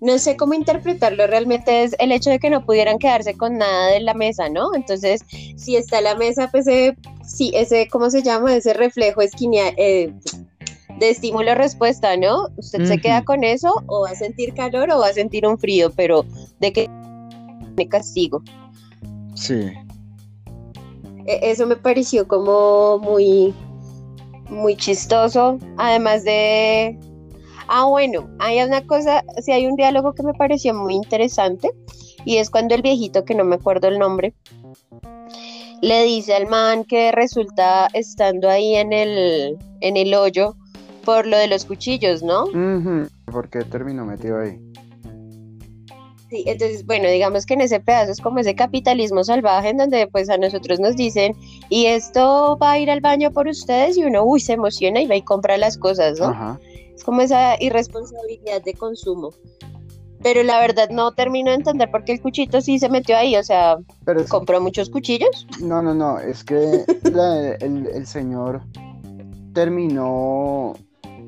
no 0.00 0.18
sé 0.18 0.36
cómo 0.36 0.54
interpretarlo 0.54 1.26
realmente 1.26 1.82
es 1.82 1.94
el 1.98 2.12
hecho 2.12 2.30
de 2.30 2.38
que 2.38 2.50
no 2.50 2.64
pudieran 2.64 2.98
quedarse 2.98 3.34
con 3.34 3.58
nada 3.58 3.88
de 3.88 4.00
la 4.00 4.14
mesa, 4.14 4.48
¿no? 4.48 4.74
Entonces, 4.74 5.22
si 5.56 5.76
está 5.76 6.00
la 6.00 6.14
mesa, 6.14 6.48
pues 6.50 6.66
ese, 6.66 6.96
sí, 7.24 7.52
ese, 7.54 7.88
¿cómo 7.88 8.10
se 8.10 8.22
llama? 8.22 8.54
Ese 8.54 8.72
reflejo 8.72 9.20
esquinea, 9.20 9.72
eh, 9.76 10.12
de 11.00 11.10
estímulo-respuesta, 11.10 12.16
¿no? 12.18 12.48
Usted 12.58 12.84
se 12.84 12.98
queda 12.98 13.24
con 13.24 13.42
eso 13.42 13.72
o 13.86 14.02
va 14.02 14.10
a 14.10 14.14
sentir 14.14 14.52
calor 14.52 14.90
o 14.90 14.98
va 14.98 15.08
a 15.08 15.12
sentir 15.14 15.46
un 15.46 15.58
frío, 15.58 15.90
pero 15.96 16.26
de 16.60 16.72
que 16.72 16.88
me 17.76 17.88
castigo. 17.88 18.42
Sí. 19.34 19.72
E, 21.26 21.50
eso 21.50 21.66
me 21.66 21.76
pareció 21.76 22.28
como 22.28 22.98
muy, 22.98 23.54
muy 24.50 24.76
chistoso, 24.76 25.58
además 25.78 26.22
de... 26.24 26.98
Ah, 27.66 27.86
bueno, 27.86 28.28
hay 28.38 28.60
una 28.60 28.86
cosa, 28.86 29.24
sí 29.42 29.52
hay 29.52 29.66
un 29.66 29.76
diálogo 29.76 30.12
que 30.12 30.22
me 30.22 30.34
pareció 30.34 30.74
muy 30.74 30.94
interesante 30.94 31.70
y 32.26 32.36
es 32.36 32.50
cuando 32.50 32.74
el 32.74 32.82
viejito, 32.82 33.24
que 33.24 33.34
no 33.34 33.44
me 33.44 33.54
acuerdo 33.54 33.88
el 33.88 33.98
nombre, 33.98 34.34
le 35.80 36.02
dice 36.02 36.34
al 36.34 36.46
man 36.46 36.84
que 36.84 37.10
resulta 37.10 37.88
estando 37.94 38.50
ahí 38.50 38.74
en 38.74 38.92
el, 38.92 39.56
en 39.80 39.96
el 39.96 40.12
hoyo 40.14 40.56
por 41.04 41.26
lo 41.26 41.36
de 41.36 41.48
los 41.48 41.64
cuchillos, 41.64 42.22
¿no? 42.22 42.46
¿Por 43.26 43.48
qué 43.48 43.64
terminó 43.64 44.04
metido 44.04 44.40
ahí? 44.40 44.58
Sí, 46.30 46.44
entonces, 46.46 46.86
bueno, 46.86 47.08
digamos 47.08 47.44
que 47.44 47.54
en 47.54 47.62
ese 47.62 47.80
pedazo 47.80 48.12
es 48.12 48.20
como 48.20 48.38
ese 48.38 48.54
capitalismo 48.54 49.24
salvaje 49.24 49.70
en 49.70 49.78
donde 49.78 50.06
pues 50.06 50.30
a 50.30 50.38
nosotros 50.38 50.78
nos 50.78 50.94
dicen, 50.94 51.34
y 51.68 51.86
esto 51.86 52.56
va 52.62 52.72
a 52.72 52.78
ir 52.78 52.88
al 52.88 53.00
baño 53.00 53.32
por 53.32 53.48
ustedes 53.48 53.98
y 53.98 54.04
uno, 54.04 54.22
uy, 54.22 54.38
se 54.38 54.52
emociona 54.52 55.00
y 55.00 55.08
va 55.08 55.16
y 55.16 55.22
compra 55.22 55.58
las 55.58 55.76
cosas, 55.76 56.20
¿no? 56.20 56.58
Es 56.94 57.02
como 57.02 57.22
esa 57.22 57.60
irresponsabilidad 57.60 58.62
de 58.62 58.74
consumo. 58.74 59.30
Pero 60.22 60.44
la 60.44 60.60
verdad 60.60 60.90
no 60.90 61.12
termino 61.14 61.50
de 61.50 61.56
entender 61.56 61.90
por 61.90 62.04
qué 62.04 62.12
el 62.12 62.20
cuchito 62.20 62.60
sí 62.60 62.78
se 62.78 62.88
metió 62.88 63.16
ahí, 63.16 63.34
o 63.34 63.42
sea, 63.42 63.78
¿compró 64.28 64.60
muchos 64.60 64.88
cuchillos? 64.88 65.48
No, 65.60 65.82
no, 65.82 65.94
no, 65.94 66.20
es 66.20 66.44
que 66.44 66.84
el, 67.60 67.86
el 67.88 68.06
señor 68.06 68.62
terminó 69.52 70.74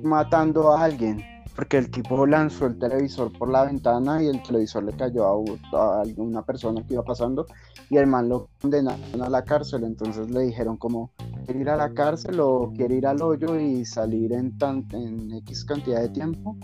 matando 0.02 0.72
a 0.72 0.84
alguien 0.84 1.24
porque 1.54 1.76
el 1.76 1.90
tipo 1.90 2.26
lanzó 2.26 2.66
el 2.66 2.78
televisor 2.78 3.30
por 3.36 3.50
la 3.50 3.64
ventana 3.64 4.22
y 4.22 4.26
el 4.26 4.42
televisor 4.42 4.84
le 4.84 4.92
cayó 4.92 5.26
a, 5.26 6.02
una 6.16 6.42
persona 6.42 6.82
que 6.86 6.94
iba 6.94 7.02
pasando 7.02 7.46
y 7.90 7.98
el 7.98 8.06
man 8.06 8.28
lo 8.28 8.48
condenaron 8.60 9.22
a 9.22 9.28
la 9.28 9.44
cárcel. 9.44 9.84
Entonces 9.84 10.30
le 10.30 10.40
dijeron 10.40 10.76
como, 10.76 11.12
quiere 11.44 11.60
ir 11.60 11.68
a 11.68 11.76
la 11.76 11.92
cárcel 11.92 12.40
o 12.40 12.72
quiere 12.74 12.96
ir 12.96 13.06
al 13.06 13.20
hoyo 13.20 13.58
y 13.58 13.84
salir 13.84 14.32
en, 14.32 14.56
tan, 14.56 14.86
en 14.92 15.32
X 15.32 15.64
cantidad 15.64 16.00
de 16.00 16.08
tiempo. 16.08 16.56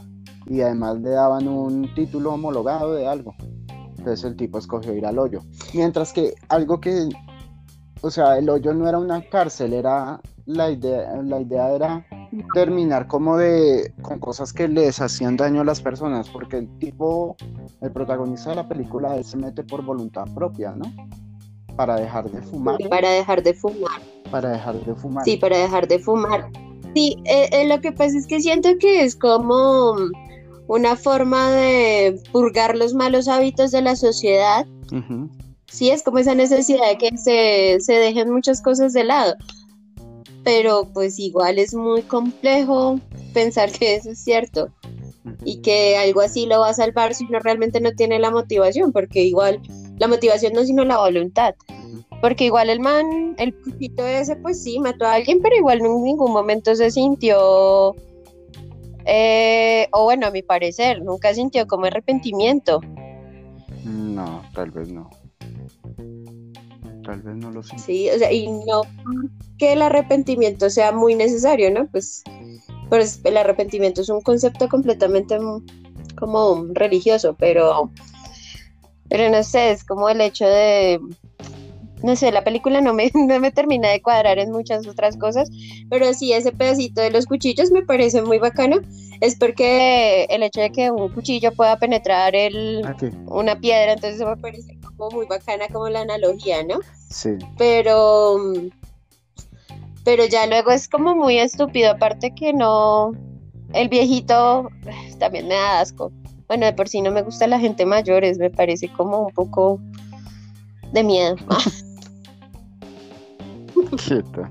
Y 0.47 0.63
además 0.63 0.99
le 1.01 1.11
daban 1.11 1.47
un 1.47 1.95
título 1.95 2.33
homologado 2.33 2.95
de 2.95 3.07
algo. 3.07 3.35
Entonces 3.99 4.25
el 4.25 4.37
tipo 4.37 4.59
escogió 4.59 4.95
ir 4.95 5.05
al 5.05 5.19
hoyo. 5.19 5.41
Mientras 5.75 6.15
que 6.15 6.35
algo 6.49 6.81
que, 6.81 7.11
o 8.01 8.11
sea, 8.11 8.39
el 8.39 8.49
hoyo 8.49 8.73
no 8.73 8.89
era 8.89 8.99
una 8.99 9.21
cárcel, 9.29 9.75
era 9.75 10.19
la 10.47 10.71
idea, 10.71 11.21
la 11.23 11.41
idea 11.41 11.73
era 11.73 12.07
terminar 12.55 13.07
como 13.07 13.37
de 13.37 13.93
con 14.03 14.19
cosas 14.19 14.53
que 14.53 14.69
les 14.69 15.01
hacían 15.01 15.37
daño 15.37 15.63
a 15.63 15.65
las 15.65 15.81
personas, 15.81 16.29
porque 16.29 16.59
el 16.59 16.79
tipo, 16.79 17.37
el 17.81 17.91
protagonista 17.91 18.51
de 18.51 18.57
la 18.57 18.69
película, 18.69 19.17
él 19.17 19.25
se 19.25 19.37
mete 19.37 19.63
por 19.63 19.85
voluntad 19.85 20.25
propia, 20.35 20.73
¿no? 20.73 20.93
Para 21.77 21.97
dejar 21.97 22.31
de 22.31 22.43
fumar. 22.43 22.77
Para 22.89 23.11
dejar 23.11 23.43
de 23.43 23.55
fumar. 23.55 24.01
Para 24.31 24.51
dejar 24.51 24.85
de 24.85 24.95
fumar. 24.95 25.25
Sí, 25.25 25.37
para 25.37 25.59
dejar 25.59 25.89
de 25.89 25.99
fumar. 25.99 26.51
Sí, 26.95 27.17
eh, 27.25 27.49
eh, 27.53 27.69
lo 27.69 27.81
que 27.81 27.93
pasa 27.93 28.19
es 28.19 28.27
que 28.27 28.41
siento 28.41 28.71
que 28.79 29.05
es 29.05 29.15
como 29.15 29.95
una 30.67 30.97
forma 30.97 31.51
de 31.51 32.21
purgar 32.33 32.77
los 32.77 32.95
malos 32.95 33.29
hábitos 33.29 33.71
de 33.71 33.83
la 33.83 33.97
sociedad. 33.97 34.67
Sí, 35.67 35.91
es 35.91 36.03
como 36.03 36.19
esa 36.19 36.35
necesidad 36.35 36.89
de 36.89 36.99
que 36.99 37.17
se, 37.17 37.79
se 37.81 37.93
dejen 37.93 38.31
muchas 38.31 38.63
cosas 38.63 38.93
de 38.95 39.05
lado 39.05 39.35
pero 40.49 40.89
pues 40.95 41.19
igual 41.19 41.59
es 41.59 41.75
muy 41.75 42.01
complejo 42.01 42.99
pensar 43.35 43.71
que 43.71 43.97
eso 43.97 44.13
es 44.13 44.25
cierto 44.25 44.71
y 45.45 45.61
que 45.61 45.99
algo 45.99 46.23
así 46.23 46.47
lo 46.47 46.61
va 46.61 46.71
a 46.71 46.75
salvar 46.75 47.13
si 47.15 47.27
uno 47.27 47.39
realmente 47.39 47.83
no 47.83 47.93
tiene 47.93 48.19
la 48.19 48.31
motivación, 48.31 48.91
porque 48.91 49.23
igual 49.23 49.61
la 49.99 50.09
motivación 50.09 50.55
no 50.55 50.61
es 50.61 50.69
sino 50.69 50.87
la 50.87 50.97
voluntad. 50.97 51.55
Porque 52.23 52.47
igual 52.47 52.71
el 52.71 52.81
man, 52.81 53.35
el 53.37 53.53
putito 53.53 54.07
ese, 54.07 54.37
pues 54.37 54.63
sí, 54.63 54.79
mató 54.79 55.05
a 55.05 55.17
alguien, 55.17 55.41
pero 55.43 55.55
igual 55.55 55.81
en 55.81 56.03
ningún 56.03 56.33
momento 56.33 56.75
se 56.75 56.91
sintió, 56.91 57.95
eh, 59.05 59.87
o 59.93 60.05
bueno, 60.05 60.29
a 60.29 60.31
mi 60.31 60.41
parecer, 60.41 61.03
nunca 61.03 61.35
sintió 61.35 61.67
como 61.67 61.85
arrepentimiento. 61.85 62.81
No, 63.85 64.43
tal 64.55 64.71
vez 64.71 64.91
no 64.91 65.11
tal 67.09 67.23
vez 67.23 67.37
no 67.37 67.51
lo 67.51 67.63
sé. 67.63 67.79
Sí, 67.79 68.11
o 68.11 68.19
sea, 68.19 68.31
y 68.31 68.47
no 68.49 68.83
que 69.57 69.73
el 69.73 69.81
arrepentimiento 69.81 70.69
sea 70.69 70.93
muy 70.93 71.15
necesario, 71.15 71.71
¿no? 71.71 71.87
Pues, 71.87 72.23
pues 72.91 73.21
el 73.25 73.37
arrepentimiento 73.39 74.03
es 74.03 74.11
un 74.11 74.21
concepto 74.21 74.69
completamente 74.69 75.39
como 76.19 76.67
religioso, 76.73 77.35
pero, 77.39 77.91
pero 79.09 79.31
no 79.31 79.43
sé, 79.43 79.71
es 79.71 79.85
como 79.85 80.11
el 80.11 80.21
hecho 80.21 80.47
de, 80.47 81.01
no 82.03 82.15
sé, 82.15 82.31
la 82.31 82.45
película 82.45 82.83
no 82.83 82.93
me, 82.93 83.11
no 83.15 83.41
me 83.41 83.53
termina 83.53 83.89
de 83.89 84.03
cuadrar 84.03 84.39
en 84.39 84.53
muchas 84.53 84.87
otras 84.87 85.17
cosas, 85.17 85.49
pero 85.89 86.13
sí, 86.13 86.35
ese 86.35 86.53
pedacito 86.53 87.01
de 87.01 87.11
los 87.11 87.25
cuchillos 87.25 87.71
me 87.71 87.83
parece 87.83 88.21
muy 88.21 88.39
bacano 88.39 88.81
es 89.23 89.37
porque 89.37 90.25
el 90.25 90.43
hecho 90.43 90.61
de 90.61 90.71
que 90.71 90.91
un 90.91 91.09
cuchillo 91.09 91.53
pueda 91.53 91.79
penetrar 91.79 92.37
el, 92.37 92.87
una 93.27 93.59
piedra, 93.59 93.95
entonces 93.95 94.21
me 94.21 94.37
parece 94.37 94.78
como 94.99 95.17
muy 95.17 95.27
bacana 95.27 95.67
como 95.73 95.89
la 95.89 96.03
analogía, 96.03 96.63
¿no? 96.65 96.81
Sí. 97.09 97.31
Pero, 97.57 98.37
pero 100.05 100.27
ya 100.27 100.47
luego 100.47 100.71
es 100.71 100.89
como 100.89 101.15
muy 101.15 101.39
estúpido, 101.39 101.93
aparte 101.93 102.35
que 102.35 102.53
no, 102.53 103.13
el 103.73 103.89
viejito 103.89 104.69
también 105.19 105.49
me 105.49 105.55
da 105.55 105.81
asco. 105.81 106.13
Bueno, 106.49 106.67
de 106.67 106.75
por 106.75 106.89
sí 106.89 107.01
no 107.01 107.11
me 107.11 107.23
gusta 107.23 107.47
la 107.47 107.59
gente 107.59 107.87
mayores, 107.87 108.39
me 108.39 108.51
parece 108.51 108.93
como 108.93 109.27
un 109.27 109.33
poco 109.33 109.81
de 110.93 111.03
miedo. 111.05 111.37
Quieta. 114.05 114.51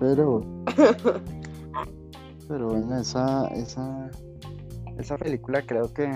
Pero 0.00 0.44
pero 2.48 2.68
bueno, 2.68 2.98
esa, 3.00 3.46
esa, 3.48 4.10
esa 4.98 5.16
película 5.16 5.62
creo 5.62 5.92
que, 5.92 6.10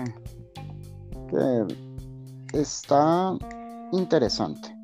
que 1.29 1.65
está 2.53 3.37
interesante. 3.91 4.75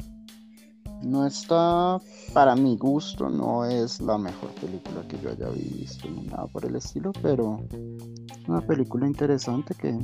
No 1.02 1.26
está, 1.26 2.00
para 2.34 2.56
mi 2.56 2.78
gusto, 2.78 3.30
no 3.30 3.66
es 3.66 4.02
la 4.02 4.18
mejor 4.18 4.50
película 4.56 5.08
que 5.08 5.20
yo 5.20 5.32
haya 5.32 5.50
visto 5.50 6.10
ni 6.10 6.24
nada 6.24 6.48
por 6.48 6.66
el 6.66 6.76
estilo, 6.76 7.12
pero 7.22 7.60
es 7.72 8.48
una 8.48 8.62
película 8.62 9.06
interesante 9.06 9.76
que 9.76 9.98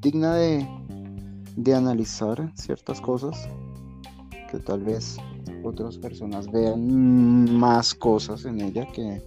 digna 0.00 0.34
de, 0.34 0.66
de 1.56 1.74
analizar 1.74 2.52
ciertas 2.56 3.00
cosas 3.00 3.48
que 4.50 4.58
tal 4.58 4.82
vez 4.82 5.16
otras 5.62 5.96
personas 5.98 6.50
vean 6.50 7.56
más 7.56 7.94
cosas 7.94 8.44
en 8.44 8.60
ella 8.60 8.86
que 8.92 9.22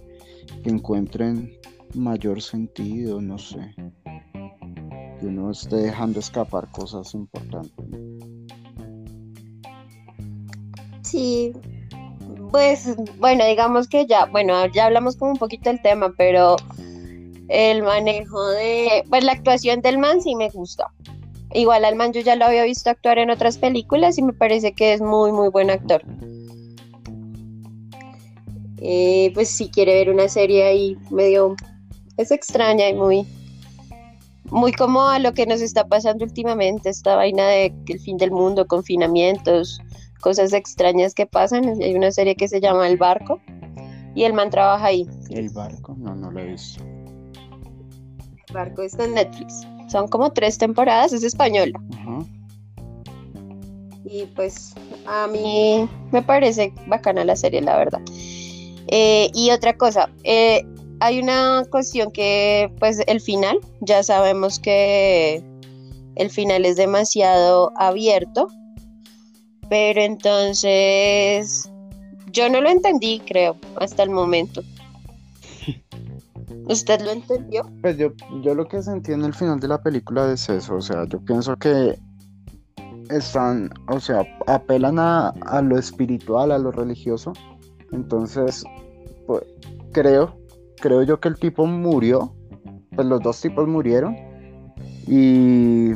que 0.62 0.70
encuentren 0.70 1.52
mayor 1.94 2.42
sentido, 2.42 3.20
no 3.20 3.38
sé. 3.38 3.74
Que 5.20 5.26
uno 5.26 5.50
esté 5.50 5.76
dejando 5.76 6.20
escapar 6.20 6.70
cosas 6.70 7.14
importantes. 7.14 7.84
Sí, 11.02 11.52
pues 12.50 12.94
bueno, 13.18 13.44
digamos 13.46 13.88
que 13.88 14.06
ya, 14.06 14.26
bueno, 14.26 14.66
ya 14.66 14.86
hablamos 14.86 15.16
como 15.16 15.32
un 15.32 15.38
poquito 15.38 15.70
del 15.70 15.82
tema, 15.82 16.12
pero 16.16 16.56
el 17.48 17.82
manejo 17.82 18.46
de, 18.50 19.04
pues 19.08 19.24
la 19.24 19.32
actuación 19.32 19.80
del 19.80 19.98
man 19.98 20.20
sí 20.20 20.34
me 20.34 20.50
gusta. 20.50 20.92
Igual 21.54 21.84
al 21.84 21.96
man 21.96 22.12
yo 22.12 22.20
ya 22.20 22.36
lo 22.36 22.44
había 22.44 22.64
visto 22.64 22.90
actuar 22.90 23.18
en 23.18 23.30
otras 23.30 23.56
películas 23.56 24.18
y 24.18 24.22
me 24.22 24.34
parece 24.34 24.72
que 24.72 24.92
es 24.92 25.00
muy, 25.00 25.32
muy 25.32 25.48
buen 25.48 25.70
actor. 25.70 26.02
Eh, 28.80 29.32
pues 29.34 29.48
si 29.48 29.70
quiere 29.70 29.94
ver 29.94 30.10
una 30.10 30.28
serie 30.28 30.64
ahí 30.64 30.96
medio 31.10 31.56
es 32.16 32.30
extraña 32.30 32.88
y 32.88 32.94
muy 32.94 33.26
muy 34.50 34.72
como 34.72 35.06
a 35.08 35.18
lo 35.18 35.32
que 35.32 35.46
nos 35.46 35.60
está 35.60 35.86
pasando 35.86 36.24
últimamente 36.24 36.88
esta 36.88 37.16
vaina 37.16 37.46
de 37.46 37.74
el 37.86 38.00
fin 38.00 38.16
del 38.16 38.30
mundo 38.30 38.66
confinamientos 38.66 39.80
cosas 40.20 40.52
extrañas 40.52 41.14
que 41.14 41.26
pasan 41.26 41.80
hay 41.80 41.94
una 41.94 42.10
serie 42.10 42.34
que 42.34 42.48
se 42.48 42.60
llama 42.60 42.88
El 42.88 42.96
Barco 42.96 43.40
y 44.14 44.24
el 44.24 44.32
man 44.32 44.50
trabaja 44.50 44.86
ahí 44.86 45.06
El 45.30 45.50
Barco 45.50 45.94
no 45.98 46.14
no 46.14 46.30
lo 46.30 46.40
he 46.40 46.46
visto 46.46 46.82
Barco 48.52 48.82
está 48.82 49.04
en 49.04 49.14
Netflix. 49.14 49.66
Son 49.88 50.08
como 50.08 50.30
tres 50.32 50.58
temporadas, 50.58 51.12
es 51.12 51.22
española. 51.22 51.78
Y 54.04 54.24
pues 54.34 54.74
a 55.06 55.26
mí 55.26 55.88
me 56.12 56.22
parece 56.22 56.72
bacana 56.86 57.24
la 57.24 57.36
serie, 57.36 57.60
la 57.60 57.76
verdad. 57.76 58.00
Eh, 58.88 59.30
y 59.34 59.50
otra 59.50 59.76
cosa, 59.76 60.10
eh, 60.24 60.66
hay 61.00 61.20
una 61.20 61.64
cuestión 61.70 62.10
que, 62.10 62.72
pues 62.78 63.02
el 63.06 63.20
final, 63.20 63.58
ya 63.80 64.02
sabemos 64.02 64.58
que 64.58 65.42
el 66.16 66.30
final 66.30 66.64
es 66.64 66.76
demasiado 66.76 67.72
abierto, 67.76 68.48
pero 69.68 70.00
entonces 70.00 71.70
yo 72.32 72.48
no 72.48 72.60
lo 72.60 72.68
entendí, 72.70 73.20
creo, 73.20 73.56
hasta 73.76 74.02
el 74.02 74.10
momento. 74.10 74.62
¿Usted 76.68 77.00
lo 77.02 77.12
entendió? 77.12 77.62
Pues 77.80 77.96
yo, 77.96 78.12
yo 78.42 78.54
lo 78.54 78.66
que 78.66 78.82
sentí 78.82 79.12
en 79.12 79.24
el 79.24 79.34
final 79.34 79.60
de 79.60 79.68
la 79.68 79.80
película 79.80 80.32
es 80.32 80.48
eso, 80.48 80.76
o 80.76 80.80
sea, 80.80 81.04
yo 81.06 81.20
pienso 81.20 81.56
que 81.56 81.98
están, 83.10 83.70
o 83.88 84.00
sea, 84.00 84.26
apelan 84.46 84.98
a, 84.98 85.28
a 85.28 85.62
lo 85.62 85.78
espiritual, 85.78 86.50
a 86.50 86.58
lo 86.58 86.72
religioso, 86.72 87.32
entonces, 87.92 88.64
pues, 89.26 89.44
creo, 89.92 90.37
creo 90.78 91.02
yo 91.02 91.20
que 91.20 91.28
el 91.28 91.38
tipo 91.38 91.66
murió, 91.66 92.34
pues 92.94 93.06
los 93.06 93.20
dos 93.20 93.40
tipos 93.40 93.66
murieron, 93.68 94.16
y... 95.06 95.92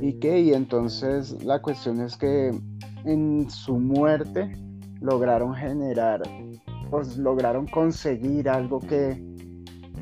¿Y 0.00 0.18
qué? 0.20 0.40
Y 0.40 0.52
entonces 0.52 1.42
la 1.44 1.62
cuestión 1.62 2.00
es 2.00 2.16
que 2.16 2.50
en 3.04 3.48
su 3.50 3.78
muerte 3.78 4.52
lograron 5.00 5.54
generar, 5.54 6.22
pues 6.90 7.16
lograron 7.16 7.66
conseguir 7.66 8.48
algo 8.48 8.80
que, 8.80 9.22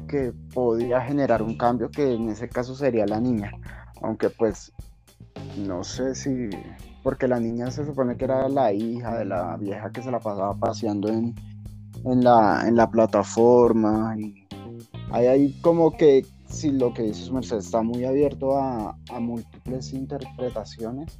que 0.09 0.33
podía 0.55 1.02
generar 1.02 1.42
un 1.42 1.57
cambio, 1.57 1.90
que 1.90 2.14
en 2.14 2.31
ese 2.31 2.48
caso 2.48 2.74
sería 2.74 3.07
la 3.07 3.20
niña. 3.20 3.52
Aunque 4.00 4.31
pues 4.31 4.72
no 5.66 5.85
sé 5.85 6.14
si, 6.14 6.48
porque 7.02 7.29
la 7.29 7.40
niña 7.40 7.70
se 7.70 7.85
supone 7.85 8.16
que 8.16 8.24
era 8.24 8.48
la 8.48 8.72
hija 8.72 9.18
de 9.18 9.24
la 9.26 9.57
vieja 9.57 9.90
que 9.90 10.02
se 10.02 10.11
la 10.11 10.20
pasaba 10.20 10.55
paseando 10.55 11.09
en, 11.09 11.35
en, 12.07 12.25
la, 12.25 12.64
en 12.66 12.77
la 12.77 12.90
plataforma. 12.90 14.16
Y 14.19 14.47
hay 15.12 15.53
como 15.61 15.97
que 15.97 16.25
si 16.49 16.71
lo 16.71 16.95
que 16.95 17.03
dice 17.03 17.25
su 17.25 17.35
merced 17.35 17.59
está 17.59 17.83
muy 17.83 18.05
abierto 18.05 18.57
a, 18.57 18.97
a 19.11 19.21
múltiples 19.21 19.92
interpretaciones 19.92 21.19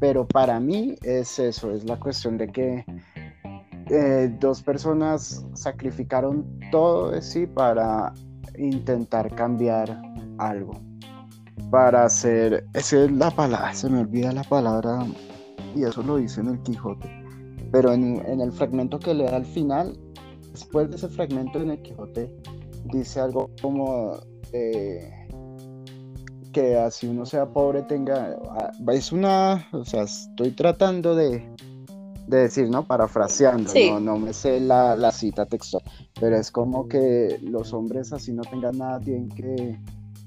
pero 0.00 0.26
para 0.26 0.60
mí 0.60 0.94
es 1.02 1.38
eso, 1.38 1.72
es 1.72 1.84
la 1.84 1.98
cuestión 1.98 2.38
de 2.38 2.48
que 2.48 2.84
eh, 3.90 4.34
dos 4.38 4.62
personas 4.62 5.44
sacrificaron 5.54 6.46
todo 6.70 7.10
de 7.10 7.22
sí 7.22 7.46
para 7.46 8.12
intentar 8.56 9.34
cambiar 9.34 10.00
algo. 10.38 10.72
Para 11.70 12.04
hacer, 12.04 12.64
esa 12.74 13.04
es 13.04 13.12
la 13.12 13.30
palabra, 13.30 13.74
se 13.74 13.90
me 13.90 14.00
olvida 14.00 14.32
la 14.32 14.44
palabra 14.44 15.04
y 15.74 15.82
eso 15.82 16.02
lo 16.02 16.16
dice 16.16 16.40
en 16.40 16.48
el 16.48 16.62
Quijote. 16.62 17.10
Pero 17.72 17.92
en, 17.92 18.24
en 18.26 18.40
el 18.40 18.52
fragmento 18.52 18.98
que 18.98 19.12
le 19.12 19.24
da 19.24 19.36
al 19.36 19.44
final, 19.44 19.98
después 20.58 20.90
de 20.90 20.96
ese 20.96 21.08
fragmento 21.08 21.60
en 21.60 21.70
el 21.70 21.82
Quijote, 21.82 22.34
dice 22.92 23.20
algo 23.20 23.50
como 23.62 24.18
eh, 24.52 25.08
que 26.52 26.76
así 26.76 27.06
uno 27.06 27.24
sea 27.24 27.46
pobre 27.46 27.82
tenga, 27.82 28.36
ah, 28.50 28.72
es 28.92 29.12
una, 29.12 29.68
o 29.72 29.84
sea, 29.84 30.02
estoy 30.02 30.50
tratando 30.50 31.14
de, 31.14 31.48
decir, 32.26 32.68
¿no? 32.68 32.86
Parafraseando, 32.86 33.72
no, 34.00 34.18
me 34.18 34.32
sé 34.32 34.58
la, 34.58 35.12
cita 35.12 35.46
textual, 35.46 35.82
pero 36.20 36.36
es 36.36 36.50
como 36.50 36.88
que 36.88 37.38
los 37.42 37.72
hombres 37.72 38.12
así 38.12 38.32
no 38.32 38.42
tengan 38.42 38.78
nada, 38.78 38.98
tienen 38.98 39.28
que 39.28 39.78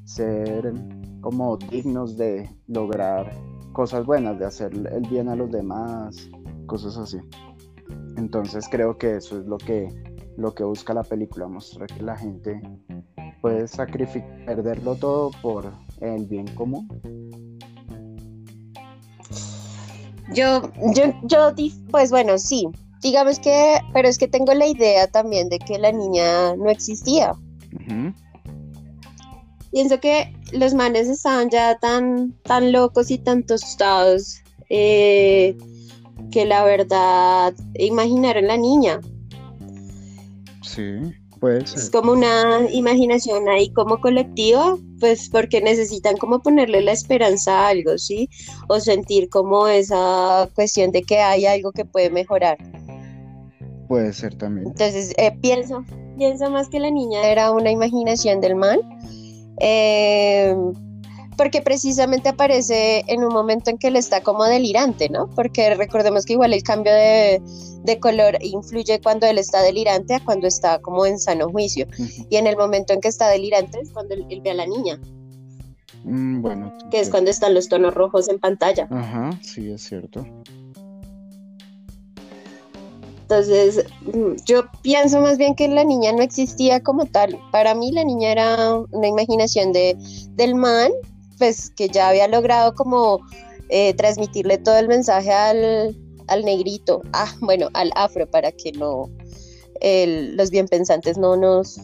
ser 0.06 0.74
como 1.20 1.58
dignos 1.58 2.18
de 2.18 2.50
lograr 2.68 3.32
cosas 3.74 4.06
buenas, 4.06 4.40
de 4.40 4.46
hacer 4.46 4.74
el 4.74 5.08
bien 5.10 5.28
a 5.28 5.36
los 5.36 5.52
demás, 5.52 6.30
cosas 6.68 6.98
así. 6.98 7.18
Entonces 8.18 8.68
creo 8.70 8.98
que 8.98 9.18
eso 9.18 9.40
es 9.40 9.46
lo 9.46 9.58
que, 9.58 9.88
lo 10.38 10.54
que 10.54 10.64
busca 10.64 10.94
la 10.94 11.04
película, 11.04 11.48
mostrar 11.48 11.88
que 11.88 12.04
la 12.04 12.18
gente 12.18 12.62
puede 13.42 13.68
sacrificar, 13.68 14.46
perderlo 14.46 14.96
todo 14.96 15.32
por 15.42 15.72
el 16.00 16.26
bien 16.26 16.48
común. 16.56 16.88
Yo, 20.34 20.62
yo, 20.96 21.14
yo, 21.24 21.54
pues 21.90 22.10
bueno, 22.10 22.38
sí, 22.38 22.68
digamos 23.02 23.40
que, 23.40 23.80
pero 23.94 24.08
es 24.08 24.18
que 24.18 24.28
tengo 24.28 24.54
la 24.54 24.68
idea 24.68 25.08
también 25.08 25.50
de 25.50 25.60
que 25.60 25.78
la 25.78 25.92
niña 25.92 26.56
no 26.56 26.70
existía. 26.70 27.34
Pienso 29.72 30.00
que 30.00 30.34
los 30.54 30.74
manes 30.74 31.08
estaban 31.08 31.50
ya 31.50 31.78
tan, 31.80 32.34
tan 32.44 32.72
locos 32.72 33.10
y 33.12 33.18
tan 33.18 33.44
tostados 33.44 34.42
eh, 34.70 35.58
que 36.32 36.46
la 36.46 36.64
verdad 36.64 37.54
imaginaron 37.76 38.48
la 38.48 38.58
niña. 38.58 39.02
Sí. 40.62 41.14
Es 41.50 41.90
como 41.90 42.12
una 42.12 42.70
imaginación 42.72 43.50
ahí 43.50 43.72
como 43.72 44.00
colectiva, 44.00 44.78
pues 45.00 45.28
porque 45.28 45.60
necesitan 45.60 46.16
como 46.18 46.40
ponerle 46.40 46.82
la 46.82 46.92
esperanza 46.92 47.66
a 47.66 47.70
algo, 47.70 47.98
¿sí? 47.98 48.30
O 48.68 48.80
sentir 48.80 49.28
como 49.30 49.68
esa 49.68 50.48
cuestión 50.54 50.92
de 50.92 51.02
que 51.02 51.18
hay 51.18 51.48
algo 51.48 51.72
que 51.72 51.84
puede 51.84 52.12
mejorar. 52.12 52.60
Puede 53.88 54.14
ser 54.14 54.36
también. 54.36 54.68
Entonces, 54.68 55.16
eh, 55.18 55.36
pienso, 55.42 55.84
pienso 56.16 56.52
más 56.52 56.70
que 56.70 56.80
la 56.80 56.92
niña 56.92 57.28
era 57.28 57.52
una 57.52 57.72
imaginación 57.72 58.40
del 58.40 58.56
mal. 58.56 58.80
Eh, 59.60 60.56
porque 61.38 61.62
precisamente 61.62 62.30
aparece 62.30 63.04
en 63.08 63.24
un 63.24 63.34
momento 63.34 63.70
en 63.70 63.78
que 63.78 63.88
él 63.88 63.96
está 63.96 64.22
como 64.22 64.44
delirante, 64.46 65.10
¿no? 65.10 65.30
Porque 65.30 65.74
recordemos 65.76 66.26
que 66.26 66.34
igual 66.34 66.54
el 66.54 66.64
cambio 66.64 66.94
de, 66.94 67.42
color 68.00 68.38
influye 68.42 69.02
cuando 69.02 69.28
él 69.28 69.38
está 69.38 69.62
delirante 69.62 70.16
a 70.16 70.20
cuando 70.24 70.48
está 70.48 70.80
como 70.80 71.06
en 71.06 71.20
sano 71.20 71.50
juicio. 71.50 71.88
Y 72.30 72.38
en 72.38 72.48
el 72.48 72.58
momento 72.58 72.94
en 72.94 73.02
que 73.02 73.08
está 73.08 73.30
delirante 73.30 73.80
es 73.80 73.92
cuando 73.92 74.14
él, 74.14 74.42
ve 74.42 74.52
a 74.52 74.54
la 74.54 74.66
niña. 74.66 75.00
Mm, 76.04 76.42
bueno. 76.42 76.74
Que 76.90 77.00
es 77.00 77.10
cuando 77.10 77.32
están 77.32 77.54
los 77.54 77.70
tonos 77.70 77.94
rojos 77.94 78.30
en 78.30 78.40
pantalla. 78.40 78.88
Ajá, 78.90 79.38
sí, 79.42 79.72
es 79.72 79.82
cierto. 79.82 80.26
Entonces, 83.24 83.86
mm, 84.02 84.44
yo 84.46 84.64
pienso 84.82 85.22
más 85.22 85.38
bien 85.38 85.56
que 85.56 85.68
la 85.70 85.86
niña 85.86 86.12
no 86.12 86.22
existía 86.22 86.82
como 86.82 87.06
tal. 87.06 87.40
Para 87.52 87.74
mí 87.74 87.92
la 87.92 88.04
niña 88.04 88.32
era 88.32 88.76
una 88.92 89.08
imaginación 89.08 89.72
de, 89.72 89.96
del 90.36 90.56
man 90.56 90.92
pues 91.42 91.72
que 91.72 91.90
ya 91.90 92.10
había 92.10 92.28
logrado 92.28 92.76
como 92.76 93.20
eh, 93.70 93.96
transmitirle 93.96 94.60
todo 94.60 94.78
el 94.78 94.88
mensaje 94.88 95.34
al, 95.34 96.46
negrito, 96.46 97.02
ah, 97.14 97.34
bueno, 97.42 97.68
al 97.74 97.92
afro, 97.96 98.30
para 98.30 98.52
que 98.52 98.72
no, 98.74 99.10
los 99.82 100.52
bien 100.52 100.68
pensantes 100.68 101.18
no 101.18 101.36
nos, 101.36 101.80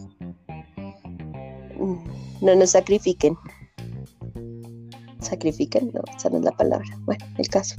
no 2.40 2.54
nos 2.54 2.70
sacrifiquen. 2.70 3.36
Sacrifiquen, 5.18 5.90
no, 5.92 6.02
esa 6.16 6.30
no 6.30 6.38
es 6.38 6.44
la 6.44 6.52
palabra. 6.52 6.86
Bueno, 7.00 7.26
el 7.36 7.48
caso. 7.48 7.74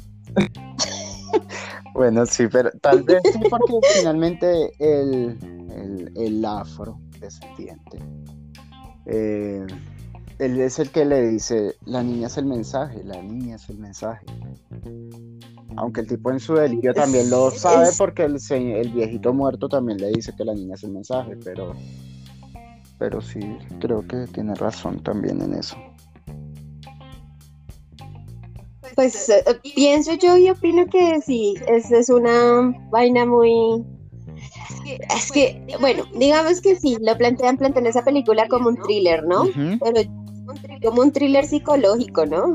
bueno, 1.94 2.26
sí, 2.26 2.46
pero 2.52 2.72
tal 2.82 3.04
vez 3.04 3.22
sí, 3.32 3.40
porque 3.50 3.80
finalmente 3.96 4.70
el, 4.80 5.38
el, 5.72 6.12
el 6.18 6.44
afro 6.44 7.00
descendiente 7.22 8.00
eh, 9.06 9.66
él 10.40 10.60
es 10.62 10.80
el 10.80 10.90
que 10.90 11.04
le 11.04 11.28
dice, 11.28 11.76
la 11.86 12.02
niña 12.02 12.28
es 12.28 12.38
el 12.38 12.46
mensaje, 12.46 13.04
la 13.04 13.22
niña 13.22 13.58
es 13.58 13.70
el 13.70 13.78
mensaje. 13.78 14.26
Aunque 15.76 16.02
el 16.02 16.08
tipo 16.08 16.32
en 16.32 16.40
su 16.40 16.54
delirio 16.56 16.94
también 16.94 17.30
lo 17.30 17.52
sabe 17.52 17.90
porque 17.98 18.24
el, 18.24 18.38
el 18.50 18.90
viejito 18.90 19.34
muerto 19.34 19.68
también 19.68 20.00
le 20.00 20.12
dice 20.12 20.34
que 20.36 20.46
la 20.46 20.54
niña 20.54 20.76
es 20.76 20.84
el 20.84 20.92
mensaje, 20.92 21.36
pero, 21.44 21.74
pero 22.98 23.22
sí, 23.22 23.40
creo 23.82 24.08
que 24.08 24.28
tiene 24.28 24.56
razón 24.56 25.04
también 25.04 25.42
en 25.42 25.56
eso. 25.56 25.76
Pues 28.96 29.30
eh, 29.30 29.44
pienso 29.76 30.14
yo 30.14 30.38
y 30.38 30.50
opino 30.50 30.86
que 30.88 31.22
sí, 31.22 31.56
es, 31.68 31.92
es 31.92 32.10
una 32.10 32.74
vaina 32.90 33.26
muy 33.26 33.84
es 35.16 35.32
que, 35.32 35.62
bueno, 35.80 36.04
digamos 36.16 36.62
que 36.62 36.76
sí, 36.76 36.98
lo 37.02 37.18
plantean, 37.18 37.58
plantean 37.58 37.86
esa 37.86 38.04
película 38.04 38.48
como 38.48 38.70
un 38.70 38.78
thriller, 38.78 39.24
¿no? 39.24 39.46
Pero 39.80 40.02
como 40.84 41.02
un 41.02 41.12
thriller 41.12 41.46
psicológico, 41.46 42.26
¿no? 42.26 42.54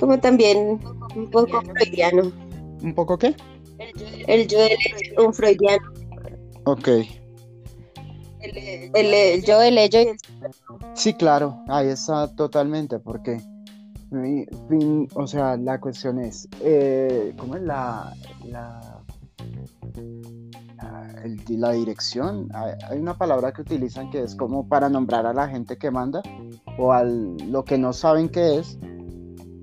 como, 0.00 0.18
también, 0.20 0.80
un 1.16 1.30
poco 1.30 1.62
freudiano. 1.62 2.32
¿Un 2.82 2.94
poco 2.94 3.18
qué? 3.18 3.34
El 4.26 4.46
yo 4.46 4.58
del 4.58 4.78
un 5.18 5.34
freudiano. 5.34 5.92
Ok. 6.64 6.88
El, 8.42 9.44
yo, 9.44 9.62
el 9.62 9.78
ello 9.78 10.00
y 10.00 10.08
el 10.08 10.16
Sí, 10.94 11.14
claro, 11.14 11.62
ahí 11.68 11.88
está 11.88 12.34
totalmente, 12.34 12.98
porque, 12.98 13.40
o 15.14 15.26
sea, 15.26 15.56
la 15.56 15.80
cuestión 15.80 16.18
es, 16.18 16.48
eh, 16.60 17.34
¿cómo 17.38 17.54
es 17.56 17.62
la, 17.62 18.12
la 18.44 19.00
la 21.48 21.72
dirección. 21.72 22.48
Hay, 22.54 22.98
una 22.98 23.16
palabra 23.16 23.52
que 23.52 23.62
utilizan 23.62 24.10
que 24.10 24.22
es 24.22 24.34
como 24.34 24.68
para 24.68 24.88
nombrar 24.88 25.26
a 25.26 25.32
la 25.32 25.48
gente 25.48 25.76
que 25.76 25.90
manda 25.90 26.22
o 26.78 26.92
a 26.92 27.04
lo 27.04 27.64
que 27.64 27.78
no 27.78 27.92
saben 27.92 28.28
qué 28.28 28.58
es. 28.58 28.78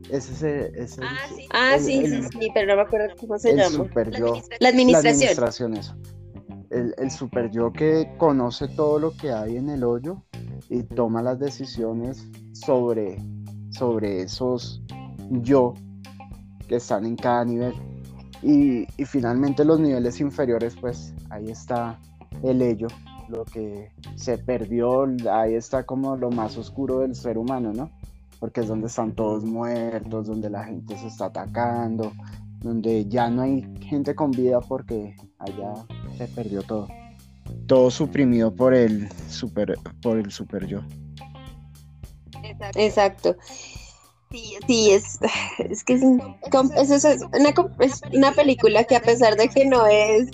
Es 0.09 0.27
ese, 0.31 0.71
ah, 1.03 1.17
sí, 1.35 1.47
ah, 1.51 1.77
sí, 1.77 2.23
sí, 2.31 2.49
pero 2.51 2.65
no 2.65 2.77
me 2.77 2.81
acuerdo 2.81 3.15
cómo 3.19 3.37
se 3.37 3.55
llama. 3.55 3.69
Super 3.69 4.09
yo. 4.09 4.41
La 4.59 4.69
administración. 4.69 5.03
La 5.03 5.09
administración, 5.11 5.77
eso. 5.77 5.95
El, 6.71 6.95
el 6.97 7.11
super 7.11 7.51
yo 7.51 7.71
que 7.71 8.11
conoce 8.17 8.67
todo 8.69 8.97
lo 8.97 9.15
que 9.15 9.31
hay 9.31 9.57
en 9.57 9.69
el 9.69 9.83
hoyo 9.83 10.23
y 10.67 10.83
toma 10.83 11.21
las 11.21 11.39
decisiones 11.39 12.27
sobre, 12.53 13.17
sobre 13.69 14.23
esos 14.23 14.81
yo 15.29 15.75
que 16.67 16.77
están 16.77 17.05
en 17.05 17.15
cada 17.15 17.45
nivel. 17.45 17.73
Y, 18.41 18.87
finalmente 19.05 19.65
los 19.65 19.79
niveles 19.79 20.19
inferiores, 20.21 20.75
pues 20.79 21.13
ahí 21.29 21.49
está 21.49 21.99
el 22.43 22.61
ello, 22.61 22.87
lo 23.27 23.43
que 23.43 23.91
se 24.15 24.37
perdió, 24.37 25.07
ahí 25.31 25.55
está 25.55 25.85
como 25.85 26.15
lo 26.15 26.31
más 26.31 26.57
oscuro 26.57 26.99
del 26.99 27.15
ser 27.15 27.37
humano, 27.37 27.73
¿no? 27.73 27.91
Porque 28.39 28.61
es 28.61 28.67
donde 28.67 28.87
están 28.87 29.13
todos 29.13 29.43
muertos, 29.43 30.27
donde 30.27 30.49
la 30.49 30.63
gente 30.63 30.97
se 30.97 31.07
está 31.07 31.25
atacando, 31.25 32.13
donde 32.61 33.05
ya 33.07 33.29
no 33.29 33.41
hay 33.41 33.67
gente 33.81 34.15
con 34.15 34.31
vida 34.31 34.61
porque 34.61 35.15
allá 35.39 35.73
se 36.17 36.27
perdió 36.27 36.61
todo. 36.63 36.87
Todo 37.67 37.91
suprimido 37.91 38.53
por 38.53 38.73
el 38.73 39.09
super, 39.27 39.77
por 40.01 40.17
el 40.17 40.31
super 40.31 40.65
yo. 40.65 40.79
Exacto. 42.75 43.35
Sí, 44.31 44.91
es, 44.91 45.19
es 45.59 45.83
que 45.83 45.93
es, 45.93 46.03
una, 46.03 46.35
película 48.33 48.83
que 48.83 48.95
a 48.95 49.01
pesar 49.01 49.35
de 49.35 49.49
que 49.49 49.65
no 49.65 49.87
es 49.87 50.29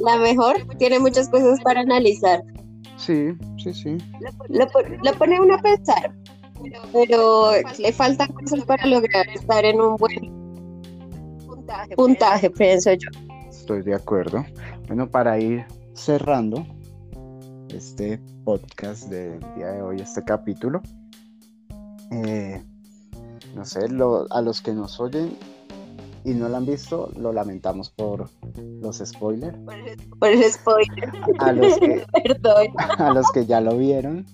la 0.00 0.16
mejor, 0.16 0.56
tiene 0.78 0.98
muchas 0.98 1.28
cosas 1.28 1.60
para 1.60 1.80
analizar. 1.80 2.42
Sí, 2.96 3.28
sí, 3.62 3.72
sí. 3.72 3.96
Lo, 4.48 4.66
pone 5.16 5.40
uno 5.40 5.54
a 5.54 5.58
pensar, 5.58 6.12
pero 6.92 7.52
le 7.78 7.92
faltan 7.92 8.32
cosas 8.32 8.64
para 8.64 8.84
lograr 8.86 9.28
estar 9.28 9.64
en 9.64 9.80
un 9.80 9.96
buen 9.96 10.32
puntaje, 11.46 11.94
puntaje 11.94 12.50
pienso 12.50 12.92
yo. 12.92 13.08
Estoy 13.48 13.82
de 13.82 13.94
acuerdo. 13.94 14.44
Bueno, 14.88 15.08
para 15.08 15.38
ir 15.38 15.64
cerrando 15.94 16.66
este 17.68 18.20
podcast 18.44 19.08
del 19.08 19.38
día 19.54 19.68
de 19.68 19.82
hoy, 19.82 20.00
este 20.00 20.24
capítulo. 20.24 20.82
Eh, 22.10 22.64
no 23.54 23.64
sé, 23.64 23.80
a 24.30 24.42
los 24.42 24.60
que 24.60 24.72
nos 24.72 25.00
oyen 25.00 25.36
y 26.24 26.34
no 26.34 26.48
la 26.48 26.58
han 26.58 26.66
visto, 26.66 27.10
lo 27.16 27.32
lamentamos 27.32 27.90
por 27.90 28.28
los 28.82 28.98
spoilers. 28.98 29.58
Por 30.18 30.28
el 30.28 30.44
spoiler. 30.44 31.10
A 31.38 31.52
los 31.52 31.78
que, 31.78 32.04
A 32.98 33.12
los 33.12 33.30
que 33.32 33.46
ya 33.46 33.60
lo 33.60 33.76
vieron 33.76 34.26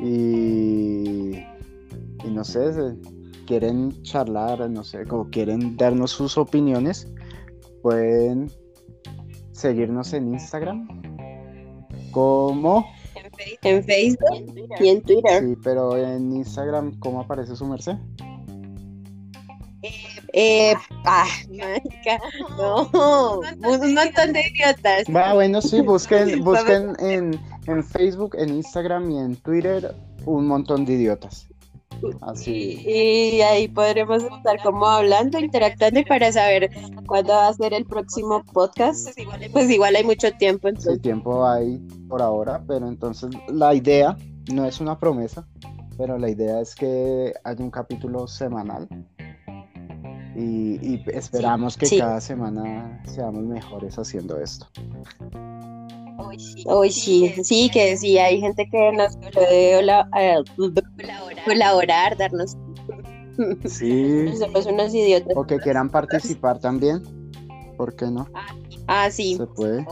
y, 0.00 1.36
y 1.36 2.30
no 2.30 2.44
sé, 2.44 2.72
quieren 3.46 4.02
charlar, 4.02 4.68
no 4.70 4.84
sé, 4.84 5.02
o 5.10 5.28
quieren 5.30 5.76
darnos 5.76 6.12
sus 6.12 6.38
opiniones, 6.38 7.08
pueden 7.82 8.50
seguirnos 9.52 10.12
en 10.12 10.34
Instagram 10.34 10.88
como 12.10 12.86
en 13.62 13.84
Facebook 13.84 14.44
y 14.80 14.88
en 14.88 15.02
Twitter. 15.02 15.42
Sí, 15.42 15.56
pero 15.62 15.96
en 15.96 16.32
Instagram, 16.32 16.98
¿cómo 17.00 17.20
aparece 17.20 17.56
su 17.56 17.66
merced? 17.66 17.96
Eh, 20.36 20.74
ah, 21.04 21.28
no, 22.58 22.90
un 22.92 23.94
montón 23.94 24.32
de 24.32 24.40
idiotas. 24.48 25.04
Va, 25.14 25.32
bueno, 25.32 25.62
sí, 25.62 25.80
busquen, 25.80 26.40
busquen 26.44 26.96
en, 26.98 27.40
en 27.68 27.84
Facebook, 27.84 28.34
en 28.36 28.48
Instagram 28.48 29.12
y 29.12 29.18
en 29.18 29.36
Twitter 29.36 29.94
un 30.26 30.48
montón 30.48 30.84
de 30.84 30.94
idiotas. 30.94 31.46
Así. 32.20 32.82
Y, 32.84 33.40
ahí 33.42 33.68
podremos 33.68 34.24
estar 34.24 34.60
como 34.64 34.86
hablando, 34.86 35.38
interactuando 35.38 36.00
y 36.00 36.04
para 36.04 36.32
saber 36.32 36.68
cuándo 37.06 37.32
va 37.32 37.46
a 37.46 37.54
ser 37.54 37.72
el 37.72 37.84
próximo 37.84 38.42
podcast. 38.52 39.10
Pues 39.52 39.70
igual 39.70 39.94
hay 39.94 40.02
mucho 40.02 40.32
tiempo. 40.32 40.66
Entonces. 40.66 40.94
Sí, 40.94 41.00
tiempo 41.00 41.46
hay 41.46 41.78
por 42.08 42.20
ahora, 42.20 42.60
pero 42.66 42.88
entonces 42.88 43.30
la 43.46 43.72
idea 43.72 44.16
no 44.52 44.64
es 44.64 44.80
una 44.80 44.98
promesa, 44.98 45.46
pero 45.96 46.18
la 46.18 46.28
idea 46.28 46.60
es 46.60 46.74
que 46.74 47.32
haya 47.44 47.62
un 47.62 47.70
capítulo 47.70 48.26
semanal 48.26 48.88
y, 50.36 51.02
esperamos 51.12 51.76
que 51.76 51.98
cada 51.98 52.20
semana 52.20 53.02
seamos 53.06 53.42
mejores 53.44 53.98
haciendo 53.98 54.38
esto. 54.40 54.66
Hoy 56.66 56.90
sí, 56.90 57.32
sí, 57.42 57.70
que 57.70 57.96
sí, 57.96 58.18
hay 58.18 58.40
gente 58.40 58.68
que 58.70 58.92
nos 58.92 59.16
puede 59.16 59.80
eh, 59.80 60.44
colaborar, 61.44 62.16
darnos. 62.16 62.56
Sí. 63.66 64.36
Somos 64.36 64.66
unos 64.66 64.94
idiotas. 64.94 65.36
O 65.36 65.44
que 65.44 65.58
quieran 65.58 65.90
participar 65.90 66.58
también. 66.60 67.02
¿Por 67.76 67.96
qué 67.96 68.06
no? 68.06 68.28
Ah, 68.86 69.10
sí. 69.10 69.36
Se 69.36 69.46
puede. 69.46 69.84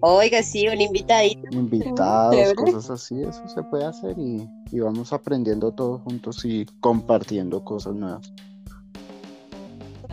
Oiga, 0.00 0.42
sí, 0.42 0.66
un 0.68 0.80
invitadito. 0.80 1.42
Invitados, 1.50 2.54
cosas 2.54 2.90
así, 2.90 3.20
eso 3.20 3.46
se 3.48 3.62
puede 3.64 3.84
hacer 3.84 4.18
y, 4.18 4.48
y 4.70 4.80
vamos 4.80 5.12
aprendiendo 5.12 5.72
todos 5.72 6.00
juntos 6.02 6.44
y 6.44 6.64
compartiendo 6.80 7.64
cosas 7.64 7.94
nuevas. 7.94 8.32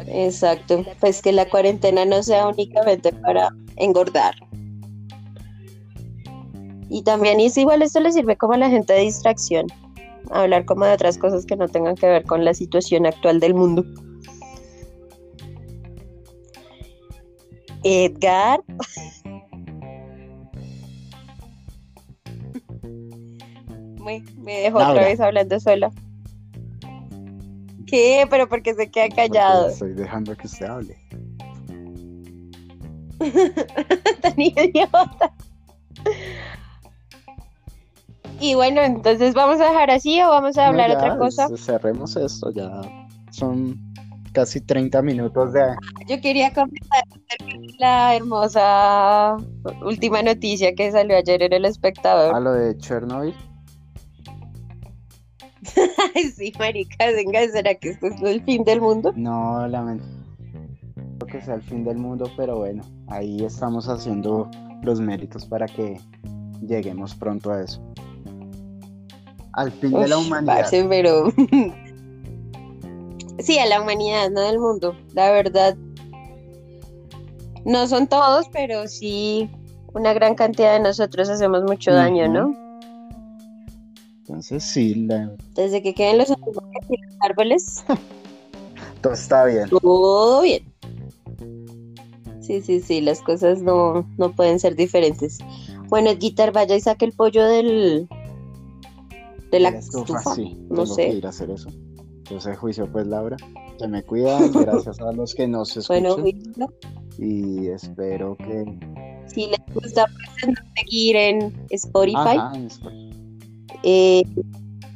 Exacto, 0.07 0.85
pues 0.99 1.21
que 1.21 1.31
la 1.31 1.47
cuarentena 1.49 2.05
no 2.05 2.23
sea 2.23 2.47
únicamente 2.47 3.13
para 3.13 3.49
engordar. 3.77 4.35
Y 6.89 7.03
también 7.03 7.39
es 7.39 7.57
igual 7.57 7.81
esto 7.81 7.99
le 7.99 8.11
sirve 8.11 8.35
como 8.37 8.53
a 8.53 8.57
la 8.57 8.69
gente 8.69 8.93
de 8.93 8.99
distracción, 9.01 9.67
hablar 10.31 10.65
como 10.65 10.85
de 10.85 10.93
otras 10.93 11.17
cosas 11.17 11.45
que 11.45 11.55
no 11.55 11.67
tengan 11.67 11.95
que 11.95 12.07
ver 12.07 12.23
con 12.23 12.45
la 12.45 12.53
situación 12.53 13.05
actual 13.05 13.39
del 13.39 13.53
mundo. 13.55 13.83
Edgar. 17.83 18.61
me, 24.03 24.23
me 24.37 24.59
dejó 24.61 24.77
otra 24.77 25.05
vez 25.05 25.19
hablando 25.19 25.59
sola 25.59 25.91
qué? 27.93 28.27
Pero 28.27 28.49
porque 28.49 28.73
se 28.73 28.89
queda 28.89 29.07
callado. 29.09 29.69
estoy 29.69 29.93
dejando 29.93 30.35
que 30.35 30.47
usted 30.47 30.65
hable. 30.65 30.97
Tan 34.21 34.41
idiota. 34.41 35.33
Y 38.39 38.55
bueno, 38.55 38.81
entonces 38.81 39.35
vamos 39.35 39.61
a 39.61 39.65
dejar 39.65 39.91
así 39.91 40.19
o 40.21 40.29
vamos 40.29 40.57
a 40.57 40.67
hablar 40.67 40.89
otra 40.91 41.17
cosa. 41.17 41.47
Cerremos 41.55 42.15
esto, 42.15 42.51
ya 42.51 42.81
son 43.29 43.79
casi 44.33 44.59
30 44.59 45.01
minutos 45.03 45.53
de... 45.53 45.61
Yo 46.07 46.19
quería 46.19 46.51
comentar 46.51 47.03
la 47.77 48.15
hermosa 48.15 49.37
última 49.83 50.23
noticia 50.23 50.73
que 50.73 50.91
salió 50.91 51.15
ayer 51.15 51.43
en 51.43 51.53
El 51.53 51.65
Espectador. 51.65 52.35
A 52.35 52.39
lo 52.39 52.53
de 52.53 52.75
Chernobyl. 52.79 53.35
sí, 56.35 56.53
marica, 56.59 57.11
venga, 57.11 57.47
¿será 57.49 57.75
que 57.75 57.89
esto 57.89 58.07
es 58.07 58.21
el 58.21 58.43
fin 58.43 58.63
del 58.63 58.81
mundo? 58.81 59.13
No, 59.15 59.67
lamento 59.67 60.05
que 61.33 61.41
sea 61.41 61.55
el 61.55 61.63
fin 61.63 61.83
del 61.83 61.97
mundo, 61.97 62.31
pero 62.37 62.57
bueno, 62.57 62.83
ahí 63.07 63.43
estamos 63.43 63.89
haciendo 63.89 64.49
los 64.83 64.99
méritos 64.99 65.45
para 65.45 65.65
que 65.65 65.99
lleguemos 66.61 67.15
pronto 67.15 67.51
a 67.51 67.63
eso. 67.63 67.81
Al 69.53 69.71
fin 69.71 69.91
de 69.91 70.07
la 70.07 70.17
humanidad. 70.17 70.67
pero... 70.89 71.31
sí, 73.39 73.59
a 73.59 73.65
la 73.65 73.81
humanidad, 73.81 74.29
no 74.31 74.41
del 74.41 74.59
mundo. 74.59 74.95
La 75.13 75.31
verdad, 75.31 75.75
no 77.65 77.87
son 77.87 78.07
todos, 78.07 78.47
pero 78.49 78.87
sí 78.87 79.49
una 79.93 80.13
gran 80.13 80.35
cantidad 80.35 80.73
de 80.73 80.79
nosotros 80.79 81.29
hacemos 81.29 81.63
mucho 81.63 81.93
daño, 81.93 82.27
¿no? 82.27 82.62
Entonces 84.25 84.63
sí, 84.63 85.05
desde 85.53 85.83
que 85.83 85.93
queden 85.93 86.17
los 86.17 86.31
árboles, 87.19 87.83
todo 89.01 89.11
está 89.11 89.43
bien. 89.43 89.67
Todo 89.67 90.41
bien. 90.43 90.63
Sí, 92.39 92.61
sí, 92.61 92.79
sí, 92.79 93.01
las 93.01 93.19
cosas 93.19 93.61
no, 93.61 94.07
no 94.17 94.31
pueden 94.31 94.61
ser 94.61 94.77
diferentes. 94.77 95.39
Bueno, 95.89 96.15
Guitar, 96.15 96.53
vaya 96.53 96.73
y 96.73 96.79
saque 96.79 97.03
el 97.03 97.11
pollo 97.11 97.45
del 97.45 98.07
de 99.51 99.59
la, 99.59 99.69
estufa. 99.69 100.35
Sí, 100.35 100.57
no 100.69 100.85
sé. 100.85 101.07
Que 101.07 101.13
ir 101.15 101.25
a 101.25 101.29
hacer 101.29 101.51
eso. 101.51 101.69
Entonces, 102.19 102.57
juicio, 102.57 102.89
pues, 102.89 103.05
Laura. 103.05 103.35
Se 103.77 103.89
me 103.89 104.03
cuidan. 104.03 104.51
Gracias 104.53 105.01
a 105.01 105.11
los 105.11 105.35
que 105.35 105.49
nos 105.49 105.75
escuchan. 105.75 106.03
Bueno, 106.03 106.69
Y 107.17 107.67
espero 107.67 108.37
que. 108.37 108.63
Si 109.27 109.47
les 109.47 109.59
gusta, 109.73 110.05
pues, 110.05 110.55
seguir 110.77 111.17
en 111.17 111.67
Spotify. 111.71 112.37
Ajá, 112.37 112.55
en 112.55 112.67
Spotify. 112.67 113.02
Eh, 113.83 114.23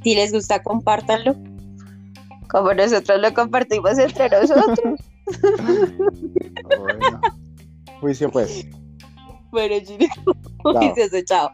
si 0.04 0.16
les 0.16 0.32
gusta, 0.32 0.64
compártanlo. 0.64 1.36
Como 2.50 2.74
nosotros 2.74 3.20
lo 3.22 3.34
compartimos 3.34 3.98
entre 3.98 4.30
nosotros. 4.30 5.00
bueno. 6.80 7.22
Juicio, 8.00 8.32
pues. 8.32 8.66
Bueno, 9.52 9.76
dice 9.76 11.24
chao. 11.26 11.52